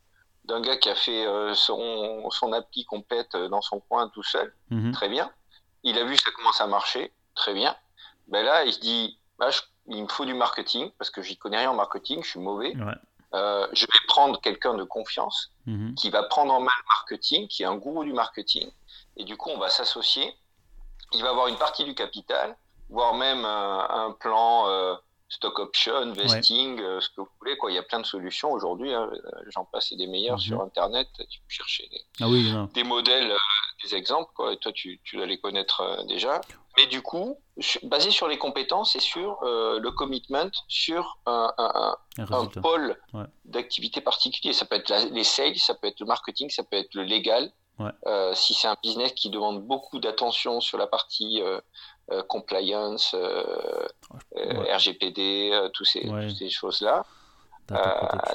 d'un 0.47 0.61
gars 0.61 0.77
qui 0.77 0.89
a 0.89 0.95
fait 0.95 1.25
euh, 1.25 1.53
son, 1.53 2.29
son, 2.31 2.53
appli 2.53 2.85
complète 2.85 3.35
euh, 3.35 3.49
dans 3.49 3.61
son 3.61 3.79
coin 3.81 4.09
tout 4.09 4.23
seul, 4.23 4.53
mhm. 4.69 4.91
très 4.91 5.09
bien. 5.09 5.29
Il 5.83 5.97
a 5.97 6.03
vu 6.03 6.15
ça 6.17 6.31
commence 6.31 6.59
à 6.61 6.67
marcher, 6.67 7.13
très 7.35 7.53
bien. 7.53 7.75
Ben 8.27 8.43
là, 8.43 8.65
il 8.65 8.73
se 8.73 8.79
dit, 8.79 9.19
bah, 9.37 9.49
il 9.87 10.03
me 10.03 10.07
faut 10.07 10.25
du 10.25 10.33
marketing 10.33 10.91
parce 10.97 11.09
que 11.09 11.21
j'y 11.21 11.37
connais 11.37 11.57
rien 11.57 11.71
en 11.71 11.75
marketing, 11.75 12.23
je 12.23 12.29
suis 12.29 12.39
mauvais. 12.39 12.73
Euh, 13.33 13.67
je 13.73 13.85
vais 13.85 14.07
prendre 14.07 14.39
quelqu'un 14.39 14.73
de 14.73 14.83
confiance 14.83 15.51
mhm. 15.65 15.95
qui 15.95 16.09
va 16.09 16.23
prendre 16.23 16.53
en 16.53 16.61
main 16.61 16.71
le 16.77 16.87
marketing, 16.97 17.47
qui 17.47 17.63
est 17.63 17.65
un 17.65 17.75
gourou 17.75 18.05
du 18.05 18.13
marketing, 18.13 18.71
et 19.17 19.25
du 19.25 19.35
coup, 19.35 19.49
on 19.49 19.59
va 19.59 19.69
s'associer. 19.69 20.33
Il 21.13 21.21
va 21.23 21.29
avoir 21.29 21.47
une 21.47 21.57
partie 21.57 21.83
du 21.83 21.93
capital, 21.93 22.57
voire 22.89 23.13
même 23.13 23.45
un 23.45 24.11
plan 24.19 24.97
stock 25.29 25.59
option, 25.59 26.13
vesting, 26.13 26.79
euh, 26.79 27.01
ce 27.01 27.09
que 27.09 27.21
vous 27.21 27.27
voulez. 27.39 27.57
Quoi. 27.57 27.71
Il 27.71 27.75
y 27.75 27.77
a 27.77 27.83
plein 27.83 27.99
de 27.99 28.05
solutions 28.05 28.51
aujourd'hui. 28.51 28.93
Hein. 28.93 29.09
Euh, 29.11 29.31
j'en 29.53 29.65
passe 29.65 29.91
et 29.91 29.97
des 29.97 30.07
meilleurs 30.07 30.39
sur 30.39 30.57
mhm. 30.57 30.65
Internet. 30.65 31.07
Tu 31.29 31.39
peux 31.39 31.49
chercher 31.49 31.87
des, 31.91 32.01
ah 32.21 32.29
oui, 32.29 32.53
des 32.73 32.83
modèles, 32.83 33.31
euh, 33.31 33.37
des 33.83 33.95
exemples. 33.95 34.31
Quoi. 34.35 34.53
Et 34.53 34.57
toi, 34.57 34.71
tu, 34.71 34.99
tu 35.03 35.17
dois 35.17 35.25
les 35.25 35.39
connaître 35.39 36.05
déjà. 36.07 36.41
Mais 36.77 36.85
du 36.85 37.01
coup, 37.01 37.37
basé 37.83 38.11
sur 38.11 38.27
les 38.27 38.37
compétences 38.37 38.95
et 38.95 38.99
sur 38.99 39.39
le 39.43 39.89
commitment, 39.89 40.51
sur 40.67 41.17
un, 41.25 41.51
un, 41.57 42.45
pôle 42.61 42.95
d'activité 43.45 43.99
particulier. 43.99 44.53
Ça 44.53 44.65
peut 44.65 44.75
être 44.75 44.93
les 45.11 45.23
sales, 45.23 45.57
ça 45.57 45.73
peut 45.73 45.87
être 45.87 45.99
le 45.99 46.05
marketing, 46.05 46.51
ça 46.51 46.63
peut 46.63 46.77
être 46.77 46.93
le 46.93 47.01
légal. 47.01 47.51
si 48.33 48.53
c'est 48.53 48.67
un 48.67 48.77
business 48.83 49.13
qui 49.13 49.31
demande 49.31 49.63
beaucoup 49.63 49.97
d'attention 49.97 50.61
sur 50.61 50.77
la 50.77 50.85
partie 50.85 51.41
euh, 51.41 51.59
compliance, 52.27 53.13
euh, 53.13 53.87
euh, 54.37 54.75
RGPD, 54.75 55.69
tous 55.73 55.85
ces, 55.85 56.09
ces 56.37 56.49
choses-là, 56.49 57.05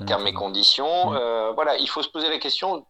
termes 0.07 0.27
et 0.27 0.33
conditions. 0.33 1.11
voilà, 1.55 1.77
il 1.79 1.89
faut 1.89 2.03
se 2.03 2.09
poser 2.09 2.29
la 2.29 2.39
question 2.39 2.87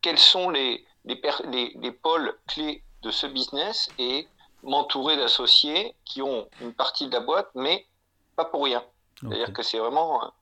quels 0.00 0.18
sont 0.18 0.50
les, 0.50 0.84
les, 1.04 1.72
les, 1.76 1.92
pôles 1.92 2.36
clés 2.48 2.82
de 3.02 3.10
ce 3.10 3.26
business 3.26 3.88
et 3.98 4.26
m'entourer 4.64 5.16
d'associés 5.16 5.94
qui 6.04 6.22
ont 6.22 6.48
une 6.60 6.74
partie 6.74 7.06
de 7.06 7.12
la 7.12 7.20
boîte, 7.20 7.48
mais 7.54 7.86
pas 8.36 8.44
pour 8.44 8.64
rien. 8.64 8.82
C'est-à-dire 9.20 9.52
que 9.52 9.62
c'est 9.62 9.78
vraiment 9.78 10.32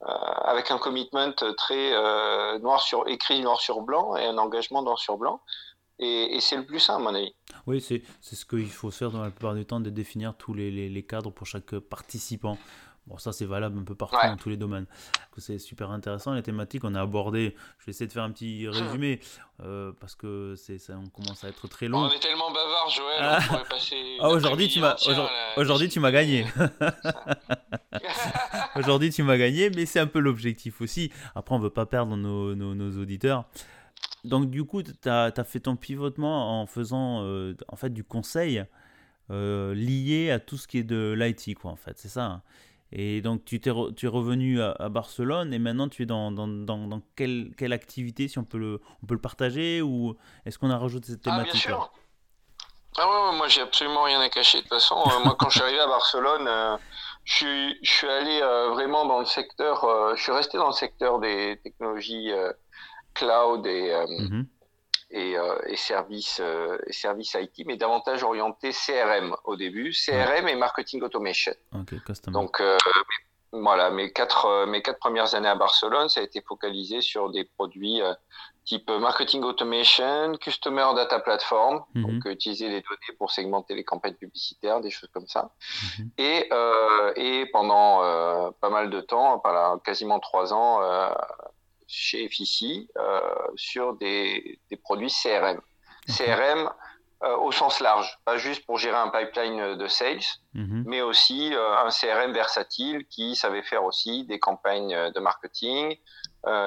avec 0.00 0.70
un 0.70 0.78
commitment 0.78 1.32
très 1.56 1.90
noir 2.58 2.80
sur 2.80 3.06
écrit 3.08 3.40
noir 3.42 3.60
sur 3.60 3.82
blanc 3.82 4.16
et 4.16 4.24
un 4.24 4.38
engagement 4.38 4.82
noir 4.82 4.98
sur 4.98 5.18
blanc. 5.18 5.40
Et, 6.00 6.38
c'est 6.40 6.56
le 6.56 6.64
plus 6.64 6.78
simple, 6.78 7.02
à 7.02 7.10
mon 7.10 7.14
avis. 7.16 7.34
Oui, 7.66 7.80
c'est 7.80 8.02
ce 8.20 8.44
qu'il 8.44 8.70
faut 8.70 8.90
faire 8.90 9.10
dans 9.10 9.22
la 9.22 9.30
plupart 9.30 9.54
du 9.54 9.64
temps, 9.64 9.80
de 9.80 9.90
définir 9.90 10.36
tous 10.36 10.54
les, 10.54 10.70
les, 10.70 11.02
cadres 11.02 11.30
pour 11.30 11.46
chaque 11.46 11.78
participant. 11.78 12.56
Bon, 13.08 13.16
ça, 13.16 13.32
c'est 13.32 13.46
valable 13.46 13.78
un 13.78 13.84
peu 13.84 13.94
partout 13.94 14.18
dans 14.22 14.36
tous 14.36 14.50
les 14.50 14.58
domaines. 14.58 14.86
C'est 15.38 15.58
super 15.58 15.90
intéressant, 15.90 16.34
les 16.34 16.42
thématiques. 16.42 16.84
On 16.84 16.94
a 16.94 17.00
abordé, 17.00 17.56
je 17.78 17.86
vais 17.86 17.90
essayer 17.90 18.06
de 18.06 18.12
faire 18.12 18.24
un 18.24 18.30
petit 18.30 18.68
résumé, 18.68 19.20
euh, 19.62 19.92
parce 19.98 20.14
que 20.14 20.54
ça, 20.56 20.94
on 20.98 21.08
commence 21.08 21.42
à 21.42 21.48
être 21.48 21.68
très 21.68 21.88
long. 21.88 22.00
On 22.00 22.10
est 22.10 22.18
tellement 22.18 22.50
bavard, 22.50 22.90
Joël, 22.90 23.18
ah. 23.20 23.38
on 23.40 23.46
pourrait 23.46 23.68
passer. 23.70 24.16
Ah, 24.20 24.28
aujourd'hui, 24.28 24.68
tu 24.68 24.80
m'as 24.80 24.96
aujourd'hui, 25.56 25.88
tu 25.88 26.00
m'as 26.00 26.10
gagné. 26.10 26.44
aujourd'hui, 28.76 29.10
tu 29.10 29.22
m'as 29.22 29.38
gagné, 29.38 29.70
mais 29.70 29.86
c'est 29.86 30.00
un 30.00 30.06
peu 30.06 30.18
l'objectif 30.18 30.80
aussi. 30.80 31.10
Après, 31.34 31.54
on 31.54 31.58
veut 31.58 31.70
pas 31.70 31.86
perdre 31.86 32.14
nos, 32.16 32.54
nos, 32.54 32.74
nos 32.74 33.00
auditeurs. 33.00 33.44
Donc 34.24 34.50
du 34.50 34.64
coup, 34.64 34.82
tu 34.82 35.08
as, 35.08 35.32
fait 35.44 35.60
ton 35.60 35.76
pivotement 35.76 36.60
en 36.60 36.66
faisant 36.66 37.22
euh, 37.22 37.54
en 37.68 37.76
fait 37.76 37.90
du 37.90 38.04
conseil 38.04 38.64
euh, 39.30 39.74
lié 39.74 40.30
à 40.30 40.40
tout 40.40 40.56
ce 40.56 40.66
qui 40.66 40.78
est 40.78 40.84
de 40.84 41.14
l'IT, 41.16 41.56
quoi, 41.58 41.70
en 41.70 41.76
fait, 41.76 41.98
c'est 41.98 42.08
ça. 42.08 42.24
Hein. 42.24 42.42
Et 42.90 43.20
donc 43.20 43.44
tu, 43.44 43.56
es 43.56 43.60
tu 43.94 44.06
es 44.06 44.08
revenu 44.08 44.62
à, 44.62 44.88
Barcelone 44.88 45.52
et 45.52 45.58
maintenant 45.58 45.90
tu 45.90 46.04
es 46.04 46.06
dans, 46.06 46.32
dans, 46.32 46.48
dans, 46.48 47.02
quelle, 47.16 47.54
quelle, 47.58 47.74
activité, 47.74 48.28
si 48.28 48.38
on 48.38 48.44
peut 48.44 48.56
le, 48.56 48.80
on 49.02 49.06
peut 49.06 49.12
le 49.12 49.20
partager 49.20 49.82
ou 49.82 50.16
est-ce 50.46 50.58
qu'on 50.58 50.70
a 50.70 50.78
rajouté 50.78 51.08
cette 51.08 51.20
thématique 51.20 51.50
ah, 51.50 51.68
bien 51.68 51.76
sûr. 51.76 51.92
Ah 52.96 53.06
ouais, 53.06 53.36
moi 53.36 53.46
j'ai 53.48 53.60
absolument 53.60 54.04
rien 54.04 54.20
à 54.22 54.30
cacher 54.30 54.58
de 54.58 54.62
toute 54.62 54.70
façon. 54.70 54.96
Euh, 54.96 55.22
moi 55.22 55.36
quand 55.38 55.50
je 55.50 55.58
suis 55.58 55.62
arrivé 55.62 55.80
à 55.80 55.86
Barcelone, 55.86 56.78
je, 57.24 57.74
je 57.82 57.90
suis 57.90 58.08
allé 58.08 58.40
vraiment 58.70 59.04
dans 59.04 59.18
le 59.18 59.26
secteur, 59.26 60.16
je 60.16 60.22
suis 60.22 60.32
resté 60.32 60.56
dans 60.56 60.68
le 60.68 60.72
secteur 60.72 61.18
des 61.18 61.60
technologies 61.62 62.32
cloud 63.18 63.66
et, 63.66 63.92
euh, 63.92 64.06
mhm. 64.06 64.46
euh, 65.14 65.58
et, 65.66 65.76
services, 65.76 66.40
euh, 66.40 66.78
et 66.86 66.92
services 66.92 67.34
IT, 67.34 67.66
mais 67.66 67.76
davantage 67.76 68.22
orienté 68.22 68.70
CRM 68.70 69.36
au 69.44 69.56
début, 69.56 69.92
CRM 69.92 70.48
et 70.48 70.54
marketing 70.54 71.02
automation. 71.02 71.52
Donc 72.28 72.62
voilà, 73.50 73.90
mes 73.90 74.12
quatre, 74.12 74.66
mes 74.66 74.82
quatre 74.82 74.98
premières 74.98 75.34
années 75.34 75.48
à 75.48 75.54
Barcelone, 75.54 76.08
ça 76.08 76.20
a 76.20 76.22
été 76.22 76.42
focalisé 76.42 77.00
sur 77.00 77.30
des 77.30 77.44
produits 77.44 78.02
type 78.68 78.90
marketing 78.90 79.42
automation, 79.44 80.32
customer 80.36 80.88
data 80.94 81.18
platform, 81.20 81.82
Mhm. 81.94 82.02
donc 82.02 82.24
utiliser 82.26 82.68
les 82.68 82.82
données 82.82 83.16
pour 83.18 83.30
segmenter 83.30 83.74
les 83.74 83.82
campagnes 83.82 84.14
publicitaires, 84.14 84.82
des 84.82 84.90
choses 84.90 85.08
comme 85.14 85.26
ça. 85.26 85.50
Mhm. 85.98 86.10
Et, 86.18 86.48
euh, 86.52 87.12
et 87.16 87.46
pendant 87.46 88.02
euh, 88.02 88.50
pas 88.60 88.68
mal 88.68 88.90
de 88.90 89.00
temps, 89.00 89.38
pendant 89.38 89.78
quasiment 89.78 90.20
trois 90.20 90.52
ans, 90.52 90.82
euh, 90.82 91.08
chez 91.88 92.28
FICI, 92.28 92.88
euh, 92.96 93.20
sur 93.56 93.94
des, 93.94 94.60
des 94.70 94.76
produits 94.76 95.10
CRM. 95.10 95.60
CRM 96.06 96.70
euh, 97.24 97.36
au 97.38 97.50
sens 97.50 97.80
large, 97.80 98.16
pas 98.24 98.36
juste 98.36 98.64
pour 98.64 98.78
gérer 98.78 98.96
un 98.96 99.08
pipeline 99.08 99.74
de 99.74 99.86
sales, 99.88 100.20
Mhm. 100.54 100.84
mais 100.86 101.00
aussi 101.00 101.52
euh, 101.54 101.76
un 101.84 101.88
CRM 101.90 102.32
versatile 102.32 103.06
qui 103.08 103.34
savait 103.34 103.62
faire 103.62 103.82
aussi 103.84 104.24
des 104.24 104.38
campagnes 104.38 105.10
de 105.12 105.20
marketing, 105.20 105.96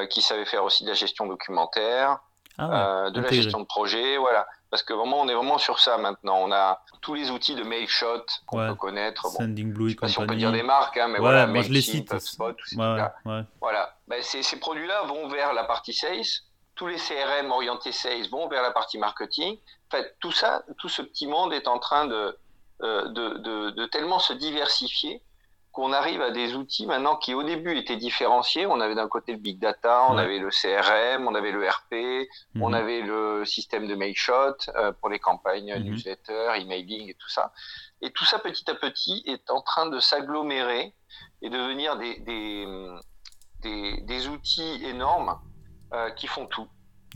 qui 0.09 0.21
savait 0.21 0.45
faire 0.45 0.63
aussi 0.63 0.83
de 0.83 0.89
la 0.89 0.93
gestion 0.95 1.25
documentaire, 1.25 2.19
Ah 2.57 2.67
ouais, 2.67 2.75
euh, 2.75 3.09
de 3.11 3.21
la 3.21 3.29
gestion 3.31 3.61
de 3.61 3.65
projet, 3.65 4.17
voilà. 4.17 4.45
Parce 4.71 4.83
que 4.83 4.93
vraiment, 4.93 5.19
on 5.19 5.27
est 5.27 5.33
vraiment 5.33 5.57
sur 5.57 5.79
ça 5.79 5.97
maintenant. 5.97 6.37
On 6.41 6.51
a 6.51 6.81
tous 7.01 7.13
les 7.13 7.29
outils 7.29 7.55
de 7.55 7.63
Mailshot 7.63 8.23
qu'on 8.47 8.57
Ouais. 8.59 8.67
peut 8.69 8.75
connaître. 8.75 9.23
Bon, 9.23 9.29
Sending 9.31 9.73
Blue 9.73 9.89
je 9.89 9.93
sais 9.95 9.99
pas 9.99 10.07
si 10.07 10.17
on 10.17 10.25
peut 10.25 10.35
dire 10.37 10.51
des 10.53 10.63
marques, 10.63 10.95
hein, 10.97 11.07
mais 11.09 11.15
Ouais, 11.15 11.19
voilà, 11.19 11.45
moi, 11.45 11.61
je 11.61 11.69
les 11.73 11.81
cite. 11.81 12.11
HubSpot, 12.13 12.55
ouais. 12.77 13.41
Voilà. 13.59 13.97
Ben, 14.07 14.23
ces, 14.23 14.41
ces 14.43 14.57
produits-là 14.59 15.03
vont 15.03 15.27
vers 15.27 15.51
la 15.53 15.65
partie 15.65 15.93
sales. 15.93 16.23
Tous 16.75 16.87
les 16.87 16.95
CRM 16.95 17.51
orientés 17.51 17.91
sales 17.91 18.29
vont 18.31 18.47
vers 18.47 18.61
la 18.61 18.71
partie 18.71 18.97
marketing. 18.97 19.57
En 19.91 19.97
fait, 19.97 20.15
tout 20.21 20.31
ça, 20.31 20.63
tout 20.79 20.87
ce 20.89 21.01
petit 21.01 21.27
monde 21.27 21.51
est 21.53 21.67
en 21.67 21.77
train 21.77 22.05
de, 22.05 22.37
euh, 22.81 23.09
de, 23.09 23.37
de, 23.39 23.69
de 23.71 23.85
tellement 23.87 24.19
se 24.19 24.31
diversifier 24.31 25.21
qu'on 25.71 25.93
arrive 25.93 26.21
à 26.21 26.31
des 26.31 26.55
outils 26.55 26.85
maintenant 26.85 27.15
qui 27.15 27.33
au 27.33 27.43
début 27.43 27.77
étaient 27.77 27.95
différenciés. 27.95 28.65
On 28.65 28.81
avait 28.81 28.95
d'un 28.95 29.07
côté 29.07 29.31
le 29.31 29.37
big 29.37 29.57
data, 29.59 30.05
on 30.09 30.15
Ouais. 30.15 30.23
avait 30.23 30.39
le 30.39 30.49
CRM, 30.49 31.27
on 31.27 31.33
avait 31.35 31.51
le 31.51 31.67
RP, 31.67 32.27
on 32.59 32.69
Mhm. 32.69 32.73
avait 32.73 33.01
le 33.01 33.45
système 33.45 33.87
de 33.87 33.95
mailshot 33.95 34.55
euh, 34.75 34.91
pour 34.91 35.09
les 35.09 35.19
campagnes 35.19 35.73
Mhm. 35.75 35.83
newsletter, 35.83 36.51
emailing 36.57 37.09
et 37.09 37.13
tout 37.15 37.29
ça. 37.29 37.53
Et 38.01 38.11
tout 38.11 38.25
ça 38.25 38.39
petit 38.39 38.69
à 38.69 38.75
petit 38.75 39.23
est 39.25 39.49
en 39.49 39.61
train 39.61 39.85
de 39.87 39.99
s'agglomérer 39.99 40.93
et 41.41 41.49
devenir 41.49 41.97
des, 41.97 42.19
des, 42.19 42.67
des, 43.61 44.01
des 44.01 44.27
outils 44.27 44.83
énormes 44.85 45.39
euh, 45.93 46.09
qui 46.11 46.27
font 46.27 46.47
tout. 46.47 46.67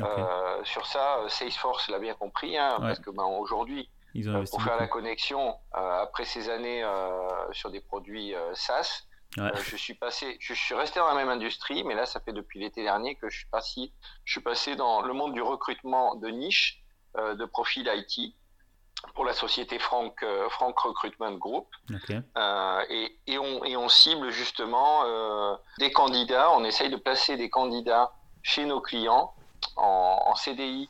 Euh, 0.01 0.61
sur 0.65 0.85
ça, 0.85 1.19
Salesforce 1.29 1.87
l'a 1.89 1.99
bien 1.99 2.13
compris, 2.15 2.57
hein, 2.57 2.73
Ouais. 2.79 2.87
parce 2.87 2.99
que 2.99 3.09
ben, 3.09 3.23
aujourd'hui, 3.23 3.89
Ils 4.15 4.29
ont 4.29 4.35
investi 4.35 4.55
pour 4.55 4.63
faire 4.63 4.77
la 4.77 4.87
connexion, 4.87 5.55
euh, 5.75 6.01
après 6.01 6.25
ces 6.25 6.49
années 6.49 6.83
euh, 6.83 7.51
sur 7.51 7.69
des 7.69 7.81
produits 7.81 8.33
euh, 8.33 8.53
SaaS, 8.55 9.03
Ouais. 9.37 9.43
euh, 9.53 9.57
je 9.69 9.75
suis 9.75 9.95
passé, 9.95 10.37
je 10.39 10.53
suis 10.53 10.73
resté 10.75 10.99
dans 11.01 11.07
la 11.07 11.13
même 11.15 11.27
industrie, 11.27 11.83
mais 11.83 11.93
là, 11.93 12.05
ça 12.05 12.21
fait 12.21 12.31
depuis 12.31 12.57
l'été 12.61 12.83
dernier 12.83 13.15
que 13.15 13.29
je 13.29 13.39
suis 13.39 13.49
passé, 13.49 13.91
je 14.23 14.31
suis 14.31 14.41
passé 14.41 14.77
dans 14.77 15.01
le 15.01 15.11
monde 15.13 15.33
du 15.33 15.41
recrutement 15.41 16.15
de 16.15 16.29
niche, 16.29 16.81
euh, 17.17 17.35
de 17.35 17.43
profil 17.43 17.85
IT, 17.93 18.33
pour 19.13 19.25
la 19.25 19.33
société 19.33 19.77
Frank, 19.77 20.23
euh, 20.23 20.47
Frank 20.49 20.79
Recruitment 20.79 21.33
Group. 21.33 21.67
Et, 22.89 23.19
et, 23.27 23.37
on, 23.37 23.65
et 23.65 23.75
on 23.75 23.89
cible 23.89 24.29
justement 24.31 25.03
des 25.79 25.91
candidats, 25.91 26.51
on 26.51 26.63
essaye 26.63 26.89
de 26.89 26.95
placer 26.95 27.35
des 27.35 27.49
candidats 27.49 28.13
chez 28.41 28.63
nos 28.65 28.79
clients 28.79 29.33
en, 29.75 30.21
en 30.27 30.35
CDI 30.35 30.89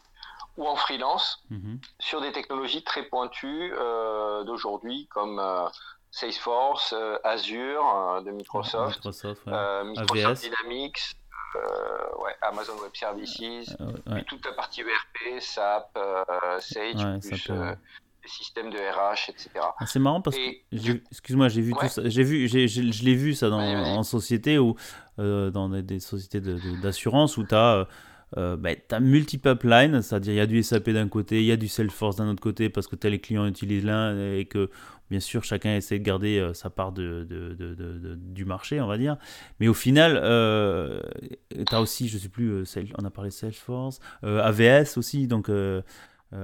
ou 0.58 0.66
en 0.68 0.76
freelance 0.76 1.44
Mhm. 1.50 1.80
sur 2.00 2.22
des 2.22 2.32
technologies 2.32 2.84
très 2.84 3.04
pointues 3.04 3.74
euh, 3.78 4.44
d'aujourd'hui 4.44 5.08
comme 5.12 5.40
euh, 5.40 5.68
Salesforce, 6.12 6.94
euh, 6.98 7.18
Azure 7.24 8.22
de 8.26 8.32
Microsoft, 8.32 8.96
Microsoft, 8.98 9.46
ouais. 9.48 9.84
Microsoft 9.84 10.26
AVS. 10.26 10.42
Dynamics, 10.42 11.02
ouais, 12.20 12.36
Amazon 12.42 12.74
Web 12.82 12.92
Services, 12.94 13.76
et 14.10 14.12
ouais. 14.12 14.24
toute 14.28 14.46
la 14.46 14.54
partie 14.54 14.82
ERP, 14.82 15.40
SAP, 15.42 15.98
Sage, 16.60 17.20
plus 17.22 17.38
ça 17.38 17.54
peut- 17.54 17.76
les 18.24 18.30
systèmes 18.30 18.72
de 18.72 18.78
RH, 18.78 19.30
etc. 19.30 19.50
Ah, 19.78 19.86
c'est 19.86 20.00
marrant 20.00 20.20
parce 20.20 20.36
que 20.36 20.42
Et 20.42 20.66
excuse-moi, 21.12 21.48
j'ai 21.48 21.62
vu 21.62 21.74
Ouais. 21.74 21.80
tout 21.82 21.88
ça. 21.90 22.02
J'ai 22.06 22.24
vu, 22.24 22.48
je 22.48 23.04
l'ai 23.06 23.14
vu 23.16 23.36
ça 23.36 23.50
dans, 23.50 23.60
en 23.62 24.02
société 24.04 24.58
ou 24.58 24.76
euh, 25.20 25.52
dans 25.52 25.70
des, 25.70 25.84
des 25.84 26.00
sociétés 26.00 26.42
de- 26.42 26.56
de- 26.56 26.82
d'assurance 26.82 27.38
où 27.38 27.44
tu 27.46 27.54
as 27.54 27.88
euh, 28.38 28.58
bah, 28.58 28.72
t'as 28.88 29.00
multi-pipeline, 29.00 30.02
c'est-à-dire 30.02 30.34
il 30.34 30.38
y 30.38 30.40
a 30.40 30.46
du 30.46 30.62
SAP 30.64 30.90
d'un 30.90 31.08
côté, 31.08 31.40
il 31.42 31.46
y 31.46 31.52
a 31.52 31.58
du 31.58 31.68
Salesforce 31.68 32.16
d'un 32.18 32.30
autre 32.30 32.42
côté 32.42 32.70
parce 32.70 32.88
que 32.88 32.96
tel 32.96 33.12
les 33.12 33.20
clients 33.20 33.46
utilisent 33.48 33.86
l'un 33.86 34.18
et 34.36 34.46
que 34.46 34.70
bien 35.10 35.20
sûr 35.20 35.44
chacun 35.44 35.76
essaie 35.76 36.00
de 36.00 36.04
garder 36.04 36.40
euh, 36.40 36.54
sa 36.54 36.70
part 36.70 36.92
de, 36.92 37.26
de- 37.30 37.54
de- 37.54 37.74
de- 37.76 37.98
de- 38.00 38.16
du 38.16 38.44
marché, 38.46 38.82
on 38.82 38.88
va 38.88 38.98
dire. 38.98 39.18
Mais 39.60 39.68
au 39.68 39.74
final, 39.74 40.20
euh, 40.22 41.00
tu 41.52 41.76
as 41.76 41.82
aussi, 41.82 42.08
je 42.08 42.18
sais 42.18 42.30
plus, 42.30 42.50
euh, 42.50 42.64
on 42.98 43.06
a 43.06 43.12
parlé 43.12 43.30
Salesforce, 43.32 44.00
euh, 44.24 44.42
AVS 44.42 44.98
aussi, 44.98 45.28
donc 45.28 45.50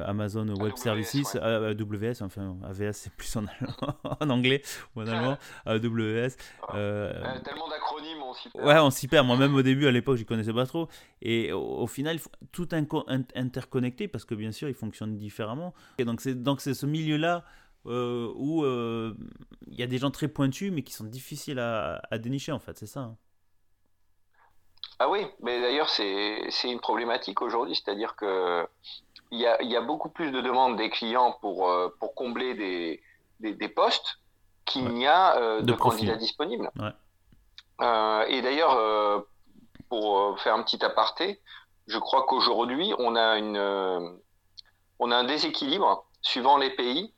Amazon 0.05 0.47
Web 0.47 0.73
AWS, 0.73 0.77
Services, 0.77 1.33
ouais. 1.35 1.39
euh, 1.43 1.71
AWS, 1.73 2.21
enfin 2.23 2.57
AVS 2.63 2.93
c'est 2.93 3.13
plus 3.13 3.35
en, 3.35 3.45
en 4.19 4.29
anglais 4.29 4.61
ou 4.95 5.01
en 5.01 5.07
allemand, 5.07 5.37
AWS. 5.65 5.77
euh, 5.99 6.29
Euh, 6.73 7.39
tellement 7.43 7.67
d'acronymes, 7.69 8.21
on 8.23 8.33
s'y 8.33 8.49
perd. 8.49 8.65
Ouais, 8.65 8.77
on 8.79 8.89
s'y 8.91 9.07
perd. 9.07 9.25
Moi-même, 9.27 9.53
au 9.55 9.61
début, 9.61 9.87
à 9.87 9.91
l'époque, 9.91 10.17
je 10.17 10.23
connaissais 10.23 10.53
pas 10.53 10.65
trop. 10.65 10.87
Et 11.21 11.51
au, 11.53 11.59
au 11.61 11.87
final, 11.87 12.19
tout 12.51 12.67
in- 12.71 12.85
interconnecté 13.35 14.07
parce 14.07 14.25
que 14.25 14.35
bien 14.35 14.51
sûr, 14.51 14.69
ils 14.69 14.75
fonctionnent 14.75 15.17
différemment. 15.17 15.73
Et 15.97 16.05
donc, 16.05 16.21
c'est 16.21 16.35
donc 16.35 16.61
c'est 16.61 16.73
ce 16.73 16.85
milieu-là 16.85 17.43
euh, 17.87 18.31
où 18.35 18.63
euh, 18.63 19.15
il 19.67 19.79
y 19.79 19.83
a 19.83 19.87
des 19.87 19.97
gens 19.97 20.11
très 20.11 20.27
pointus, 20.27 20.71
mais 20.71 20.83
qui 20.83 20.93
sont 20.93 21.05
difficiles 21.05 21.59
à, 21.59 22.01
à 22.11 22.17
dénicher, 22.17 22.51
en 22.51 22.59
fait. 22.59 22.77
C'est 22.77 22.85
ça. 22.87 22.99
hein. 23.01 23.17
Ah 24.99 25.09
oui, 25.09 25.25
mais 25.41 25.59
d'ailleurs, 25.59 25.89
c'est 25.89 26.37
c'est 26.51 26.69
une 26.71 26.79
problématique 26.79 27.41
aujourd'hui, 27.41 27.75
c'est-à-dire 27.75 28.15
que 28.15 28.67
il 29.31 29.39
y 29.39 29.47
a, 29.47 29.61
il 29.61 29.69
y 29.71 29.75
a 29.75 29.81
beaucoup 29.81 30.09
plus 30.09 30.31
de 30.31 30.41
demandes 30.41 30.75
des 30.77 30.89
clients 30.89 31.37
pour, 31.41 31.69
euh, 31.69 31.95
pour 31.99 32.13
combler 32.15 32.53
des, 32.53 33.01
des, 33.39 33.53
des 33.53 33.69
postes 33.69 34.17
qu'il 34.65 34.85
Ouais. 34.85 34.91
n'y 34.93 35.07
a 35.07 35.37
euh, 35.37 35.61
de, 35.61 35.65
De 35.65 35.73
candidats 35.73 36.15
disponibles. 36.15 36.69
Ouais. 36.77 36.91
Euh, 37.81 38.25
et 38.27 38.41
d'ailleurs, 38.41 38.75
euh, 38.77 39.19
pour 39.89 40.39
faire 40.39 40.53
un 40.55 40.63
petit 40.63 40.83
aparté, 40.83 41.41
je 41.87 41.97
crois 41.97 42.23
qu'aujourd'hui, 42.27 42.93
on 42.99 43.15
a 43.15 43.37
une, 43.37 43.57
on 44.99 45.11
a 45.11 45.15
un 45.15 45.23
déséquilibre 45.23 46.05
suivant 46.21 46.57
les 46.57 46.69
pays, 46.69 47.13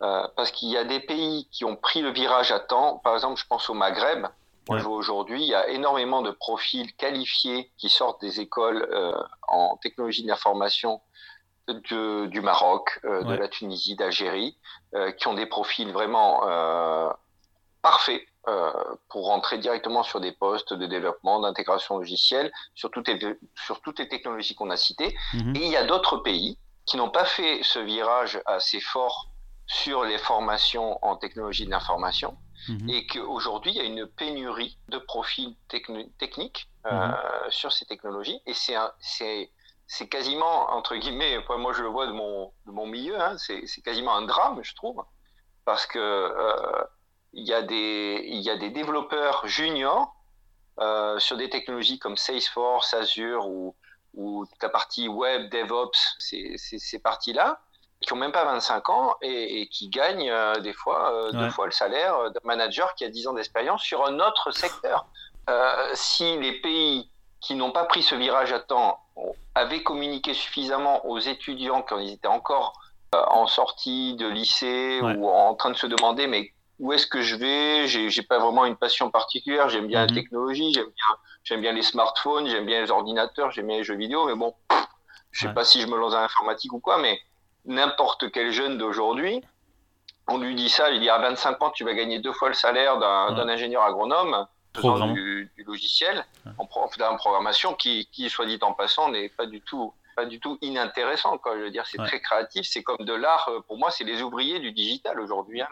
parce 0.00 0.50
qu'il 0.50 0.68
y 0.68 0.76
a 0.76 0.84
des 0.84 1.00
pays 1.00 1.48
qui 1.50 1.64
ont 1.64 1.76
pris 1.76 2.02
le 2.02 2.10
virage 2.10 2.50
à 2.52 2.60
temps. 2.60 2.98
Par 3.04 3.14
exemple, 3.14 3.40
je 3.40 3.46
pense 3.46 3.70
au 3.70 3.74
Maghreb. 3.74 4.26
Ouais. 4.68 4.82
aujourd'hui, 4.84 5.42
il 5.42 5.48
y 5.48 5.54
a 5.54 5.68
énormément 5.68 6.22
de 6.22 6.32
profils 6.32 6.92
qualifiés 6.96 7.70
qui 7.78 7.88
sortent 7.88 8.20
des 8.20 8.40
écoles 8.40 8.88
en 9.46 9.76
technologie 9.76 10.22
de 10.24 10.28
l'information 10.28 11.00
de- 11.68 12.26
du 12.26 12.40
Maroc, 12.40 13.00
euh, 13.04 13.22
de 13.24 13.34
la 13.34 13.48
Tunisie, 13.48 13.96
d'Algérie, 13.96 14.56
euh, 14.94 15.10
qui 15.12 15.26
ont 15.28 15.34
des 15.34 15.46
profils 15.46 15.92
vraiment 15.92 16.46
euh, 16.48 17.10
parfaits 17.82 18.22
pour 19.08 19.26
rentrer 19.26 19.58
directement 19.58 20.04
sur 20.04 20.20
des 20.20 20.30
postes 20.30 20.72
de 20.72 20.86
développement, 20.86 21.40
d'intégration 21.40 21.98
logicielle, 21.98 22.52
sur 22.76 22.92
toutes 22.92 23.08
les, 23.08 23.18
sur 23.56 23.80
toutes 23.80 23.98
les 23.98 24.06
technologies 24.08 24.54
qu'on 24.54 24.70
a 24.70 24.76
citées. 24.76 25.16
Mhm. 25.34 25.56
Et 25.56 25.64
il 25.66 25.70
y 25.72 25.76
a 25.76 25.84
d'autres 25.84 26.18
pays 26.18 26.56
qui 26.84 26.96
n'ont 26.96 27.10
pas 27.10 27.24
fait 27.24 27.60
ce 27.64 27.80
virage 27.80 28.40
assez 28.46 28.78
fort 28.80 29.30
sur 29.66 30.04
les 30.04 30.18
formations 30.18 31.04
en 31.04 31.16
technologie 31.16 31.66
de 31.66 31.70
l'information 31.72 32.38
Mhm. 32.68 32.88
et 32.88 33.06
qu'aujourd'hui, 33.08 33.72
il 33.72 33.76
y 33.78 33.80
a 33.80 33.84
une 33.84 34.06
pénurie 34.06 34.78
de 34.90 34.98
profils 34.98 35.56
techni- 35.68 36.08
techniques 36.18 36.68
Mhm. 36.88 37.16
sur 37.50 37.72
ces 37.72 37.84
technologies. 37.84 38.40
Et 38.46 38.54
c'est 38.54 39.50
c'est 39.86 40.08
quasiment, 40.08 40.70
entre 40.72 40.96
guillemets, 40.96 41.38
moi 41.58 41.72
je 41.72 41.82
le 41.82 41.88
vois 41.88 42.06
de 42.06 42.12
mon, 42.12 42.52
de 42.66 42.72
mon 42.72 42.86
milieu, 42.86 43.20
hein, 43.20 43.36
c'est 43.38 43.82
quasiment 43.84 44.14
un 44.14 44.22
drame, 44.22 44.62
je 44.62 44.74
trouve, 44.74 45.04
parce 45.64 45.86
que 45.86 45.98
euh, 45.98 46.84
il 47.32 47.46
y, 47.46 47.52
a 47.52 47.62
des- 47.62 48.22
il 48.26 48.40
y 48.40 48.50
a 48.50 48.56
des 48.56 48.70
développeurs 48.70 49.46
juniors 49.46 50.14
euh, 50.80 51.18
sur 51.18 51.36
des 51.36 51.48
technologies 51.50 51.98
comme 51.98 52.16
Salesforce, 52.16 52.94
Azure 52.94 53.46
ou, 53.46 53.74
ou 54.14 54.44
toute 54.46 54.62
la 54.62 54.68
partie 54.68 55.08
web, 55.08 55.48
DevOps, 55.50 56.16
ces, 56.18 56.54
ces, 56.58 56.78
ces 56.78 56.98
parties-là, 56.98 57.60
qui 58.00 58.12
ont 58.12 58.16
même 58.16 58.32
pas 58.32 58.44
25 58.44 58.88
ans 58.90 59.16
et, 59.22 59.62
et 59.62 59.68
qui 59.68 59.88
gagnent 59.88 60.30
euh, 60.30 60.54
des 60.60 60.72
fois 60.74 61.12
euh, 61.12 61.30
deux 61.32 61.50
fois 61.50 61.64
le 61.66 61.72
salaire 61.72 62.30
d'un 62.30 62.40
manager 62.44 62.94
qui 62.94 63.04
a 63.04 63.08
10 63.08 63.26
ans 63.28 63.32
d'expérience 63.32 63.82
sur 63.82 64.04
un 64.06 64.18
autre 64.20 64.50
secteur. 64.50 65.06
Si 65.94 66.36
les 66.38 66.60
pays 66.60 67.10
qui 67.40 67.54
n'ont 67.54 67.70
pas 67.72 67.84
pris 67.84 68.02
ce 68.02 68.14
virage 68.14 68.52
à 68.52 68.60
temps 68.60 68.98
avaient 69.54 69.82
communiqué 69.82 70.34
suffisamment 70.34 71.06
aux 71.06 71.18
étudiants 71.18 71.82
quand 71.82 71.98
ils 71.98 72.12
étaient 72.12 72.26
encore 72.28 72.72
euh, 73.14 73.22
en 73.28 73.46
sortie 73.46 74.14
de 74.16 74.26
lycée 74.26 75.00
Ouais. 75.02 75.14
ou 75.16 75.28
en 75.28 75.54
train 75.54 75.70
de 75.70 75.76
se 75.76 75.86
demander 75.86 76.26
mais 76.26 76.52
où 76.78 76.92
est-ce 76.92 77.06
que 77.06 77.22
je 77.22 77.36
vais? 77.36 77.86
J'ai 77.86 78.22
pas 78.22 78.38
vraiment 78.38 78.66
une 78.66 78.76
passion 78.76 79.10
particulière. 79.10 79.70
J'aime 79.70 79.86
bien 79.86 80.02
Mhm. 80.02 80.08
la 80.08 80.14
technologie, 80.14 80.72
j'aime 80.74 80.84
bien, 80.84 81.16
j'aime 81.42 81.60
bien 81.62 81.72
les 81.72 81.80
smartphones, 81.82 82.46
j'aime 82.48 82.66
bien 82.66 82.82
les 82.82 82.90
ordinateurs, 82.90 83.50
j'aime 83.50 83.68
bien 83.68 83.78
les 83.78 83.84
jeux 83.84 83.96
vidéo. 83.96 84.26
Mais 84.26 84.34
bon, 84.34 84.54
je 85.30 85.40
sais 85.40 85.46
Ouais. 85.48 85.54
pas 85.54 85.64
si 85.64 85.80
je 85.80 85.86
me 85.86 85.96
lance 85.96 86.12
dans 86.12 86.20
l'informatique 86.20 86.72
ou 86.74 86.80
quoi. 86.80 86.98
Mais 86.98 87.18
n'importe 87.64 88.30
quel 88.30 88.50
jeune 88.52 88.76
d'aujourd'hui, 88.76 89.42
on 90.28 90.36
lui 90.36 90.54
dit 90.54 90.68
ça, 90.68 90.90
il 90.90 91.00
dit 91.00 91.08
à 91.08 91.16
25 91.18 91.62
ans, 91.62 91.70
tu 91.70 91.84
vas 91.84 91.94
gagner 91.94 92.18
deux 92.18 92.32
fois 92.34 92.48
le 92.48 92.54
salaire 92.54 92.98
d'un 92.98 93.28
Ouais. 93.28 93.34
d'un 93.36 93.48
ingénieur 93.48 93.82
agronome. 93.82 94.46
Faisant 94.76 95.12
du, 95.12 95.50
logiciel, 95.66 96.24
en, 96.58 96.64
en, 96.64 97.16
programmation, 97.16 97.74
qui, 97.74 98.08
qui, 98.12 98.30
soit 98.30 98.46
dit 98.46 98.58
en 98.62 98.72
passant, 98.72 99.10
n'est 99.10 99.28
pas 99.28 99.46
du 99.46 99.60
tout 99.60 99.92
pas 100.16 100.24
du 100.24 100.40
tout 100.40 100.58
inintéressant. 100.62 101.36
Quoi. 101.38 101.56
Je 101.58 101.64
veux 101.64 101.70
dire, 101.70 101.84
c'est 101.86 101.98
très 101.98 102.20
créatif. 102.20 102.66
C'est 102.66 102.82
comme 102.82 103.04
de 103.04 103.12
l'art. 103.12 103.48
Euh, 103.48 103.60
pour 103.60 103.78
moi, 103.78 103.90
c'est 103.90 104.04
les 104.04 104.22
ouvriers 104.22 104.58
du 104.58 104.72
digital 104.72 105.20
aujourd'hui, 105.20 105.60
hein, 105.60 105.68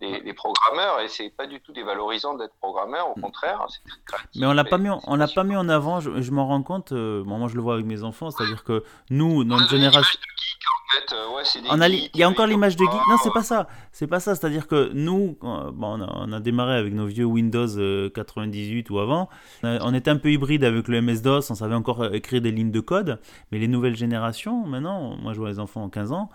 les, 0.00 0.34
programmeurs. 0.34 1.00
Et 1.00 1.08
c'est 1.08 1.30
pas 1.30 1.46
du 1.46 1.60
tout 1.60 1.72
dévalorisant 1.72 2.34
d'être 2.34 2.54
programmeur. 2.60 3.08
Au 3.08 3.18
mm. 3.18 3.22
contraire, 3.22 3.66
c'est 3.68 3.88
très 3.88 4.00
créatif. 4.04 4.40
Mais 4.40 4.46
on 4.46 4.52
l'a 4.52 4.64
pas 4.64 4.78
mis, 4.78 4.90
on 4.90 5.14
l'a 5.14 5.28
pas 5.28 5.44
mis 5.44 5.56
en 5.56 5.68
avant. 5.68 6.00
Je, 6.00 6.20
je 6.20 6.30
m'en 6.32 6.46
rends 6.46 6.62
compte. 6.64 6.92
Euh, 6.92 7.22
moi, 7.22 7.48
je 7.48 7.54
le 7.54 7.62
vois 7.62 7.74
avec 7.74 7.86
mes 7.86 8.02
enfants. 8.02 8.30
C'est-à-dire 8.30 8.64
que 8.64 8.84
nous, 9.08 9.44
notre 9.44 9.68
génération. 9.68 10.18
On 11.70 11.80
a 11.80 11.88
il 11.88 12.10
y 12.14 12.22
a 12.22 12.28
encore 12.28 12.46
l'image 12.46 12.76
de 12.76 12.84
geek. 12.84 13.00
Non, 13.08 13.16
c'est 13.22 13.32
pas 13.32 13.42
ça. 13.42 13.68
C'est 13.92 14.06
pas 14.06 14.20
ça. 14.20 14.34
C'est-à-dire 14.34 14.66
que 14.66 14.90
nous, 14.92 15.36
bon, 15.40 15.72
on, 15.80 16.00
a, 16.02 16.12
on, 16.14 16.32
a, 16.32 16.40
démarré 16.40 16.76
avec 16.76 16.94
nos 16.94 17.06
vieux 17.06 17.24
Windows 17.24 17.68
98 18.10 18.90
euh, 18.90 18.94
ou 18.94 18.98
avant. 18.98 19.28
On 19.62 19.94
était 19.94 20.10
un 20.10 20.16
peu 20.16 20.30
hybride 20.30 20.64
avec 20.64 20.88
le 20.88 21.00
MS-DOS. 21.00 21.50
On 21.50 21.54
savait 21.54 21.74
encore 21.74 22.14
écrire 22.14 22.40
des 22.40 22.50
lignes 22.52 22.72
de 22.72 22.80
code. 22.80 23.20
Mais 23.52 23.58
les 23.58 23.68
nouvelles 23.68 23.96
générations, 23.96 24.66
maintenant, 24.66 25.16
moi 25.16 25.32
je 25.32 25.38
vois 25.38 25.50
les 25.50 25.58
enfants 25.58 25.84
en 25.84 25.88
15 25.88 26.12
ans, 26.12 26.30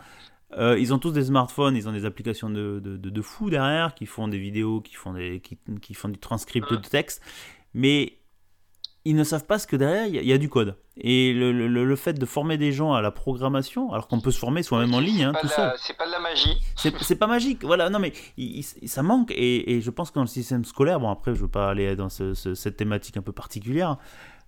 euh, 0.57 0.79
ils 0.79 0.93
ont 0.93 0.99
tous 0.99 1.11
des 1.11 1.25
smartphones, 1.25 1.75
ils 1.75 1.89
ont 1.89 1.91
des 1.91 2.05
applications 2.05 2.49
de, 2.49 2.79
de, 2.79 2.97
de, 2.97 3.21
fou 3.21 3.49
derrière, 3.49 3.93
qui 3.93 4.05
font 4.05 4.27
des 4.27 4.37
vidéos, 4.37 4.79
qui 4.79 4.95
font, 4.95 5.13
des, 5.13 5.41
qui, 5.41 5.57
qui 5.81 5.93
font 5.93 6.07
du 6.07 6.17
transcript 6.17 6.71
de 6.71 6.77
texte, 6.77 7.21
mais 7.73 8.17
ils 9.05 9.15
ne 9.15 9.23
savent 9.23 9.45
pas 9.45 9.59
ce 9.59 9.67
que 9.67 9.75
derrière, 9.75 10.07
il 10.07 10.25
y, 10.25 10.33
a 10.33 10.37
du 10.37 10.49
code. 10.49 10.75
Et 10.97 11.31
le, 11.31 11.51
le, 11.51 11.67
le, 11.67 11.95
fait 11.95 12.13
de 12.13 12.25
former 12.25 12.57
des 12.57 12.71
gens 12.71 12.93
à 12.93 13.01
la 13.01 13.11
programmation, 13.11 13.93
alors 13.93 14.07
qu'on 14.07 14.19
peut 14.19 14.31
se 14.31 14.39
former 14.39 14.63
soi-même 14.63 14.93
en 14.93 14.99
ligne, 14.99 15.23
hein, 15.23 15.33
tout 15.39 15.47
ça. 15.47 15.75
C'est 15.77 15.95
pas 15.95 16.07
de 16.07 16.11
la 16.11 16.19
magie. 16.19 16.57
C'est 16.75 17.15
pas 17.15 17.27
magique, 17.27 17.63
voilà, 17.63 17.89
non 17.89 17.99
mais 17.99 18.13
ça 18.85 19.03
manque, 19.03 19.31
et, 19.31 19.75
et, 19.75 19.81
je 19.81 19.91
pense 19.91 20.09
que 20.09 20.15
dans 20.15 20.21
le 20.21 20.27
système 20.27 20.65
scolaire, 20.65 20.99
bon 20.99 21.09
après 21.09 21.35
je 21.35 21.41
veux 21.41 21.47
pas 21.47 21.69
aller 21.69 21.95
dans 21.95 22.09
ce, 22.09 22.33
cette 22.33 22.77
thématique 22.77 23.15
un 23.17 23.21
peu 23.21 23.31
particulière, 23.31 23.97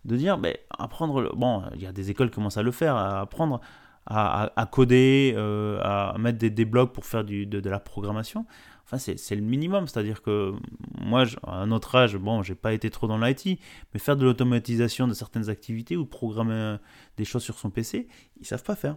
de 0.05 0.15
dire, 0.15 0.37
mais 0.37 0.65
apprendre, 0.77 1.35
bon, 1.35 1.63
il 1.75 1.81
y 1.81 1.87
a 1.87 1.91
des 1.91 2.09
écoles 2.09 2.29
qui 2.29 2.35
commencent 2.35 2.57
à 2.57 2.63
le 2.63 2.71
faire, 2.71 2.95
à 2.95 3.21
apprendre 3.21 3.61
à, 4.09 4.69
coder, 4.71 5.33
euh, 5.35 5.79
à 5.83 6.17
mettre 6.17 6.37
des, 6.37 6.49
des, 6.49 6.65
blogs 6.65 6.91
pour 6.91 7.05
faire 7.05 7.23
du, 7.23 7.45
de, 7.45 7.69
la 7.69 7.79
programmation. 7.79 8.45
Enfin, 8.89 8.97
c'est 8.99 9.35
le 9.35 9.41
minimum, 9.41 9.85
c'est-à-dire 9.85 10.21
que 10.21 10.53
moi, 11.01 11.25
à 11.45 11.55
un 11.57 11.71
autre 11.71 11.93
âge, 11.95 12.15
bon, 12.15 12.41
j'ai 12.41 12.55
pas 12.55 12.71
été 12.71 12.89
trop 12.89 13.05
dans 13.05 13.17
l'IT, 13.17 13.59
mais 13.93 13.99
faire 13.99 14.15
de 14.15 14.23
l'automatisation 14.23 15.09
de 15.09 15.13
certaines 15.13 15.49
activités 15.49 15.97
ou 15.97 16.05
programmer 16.05 16.77
des 17.17 17.25
choses 17.25 17.43
sur 17.43 17.59
son 17.59 17.69
PC, 17.69 18.07
ils 18.39 18.45
savent 18.45 18.63
pas 18.63 18.77
faire. 18.77 18.95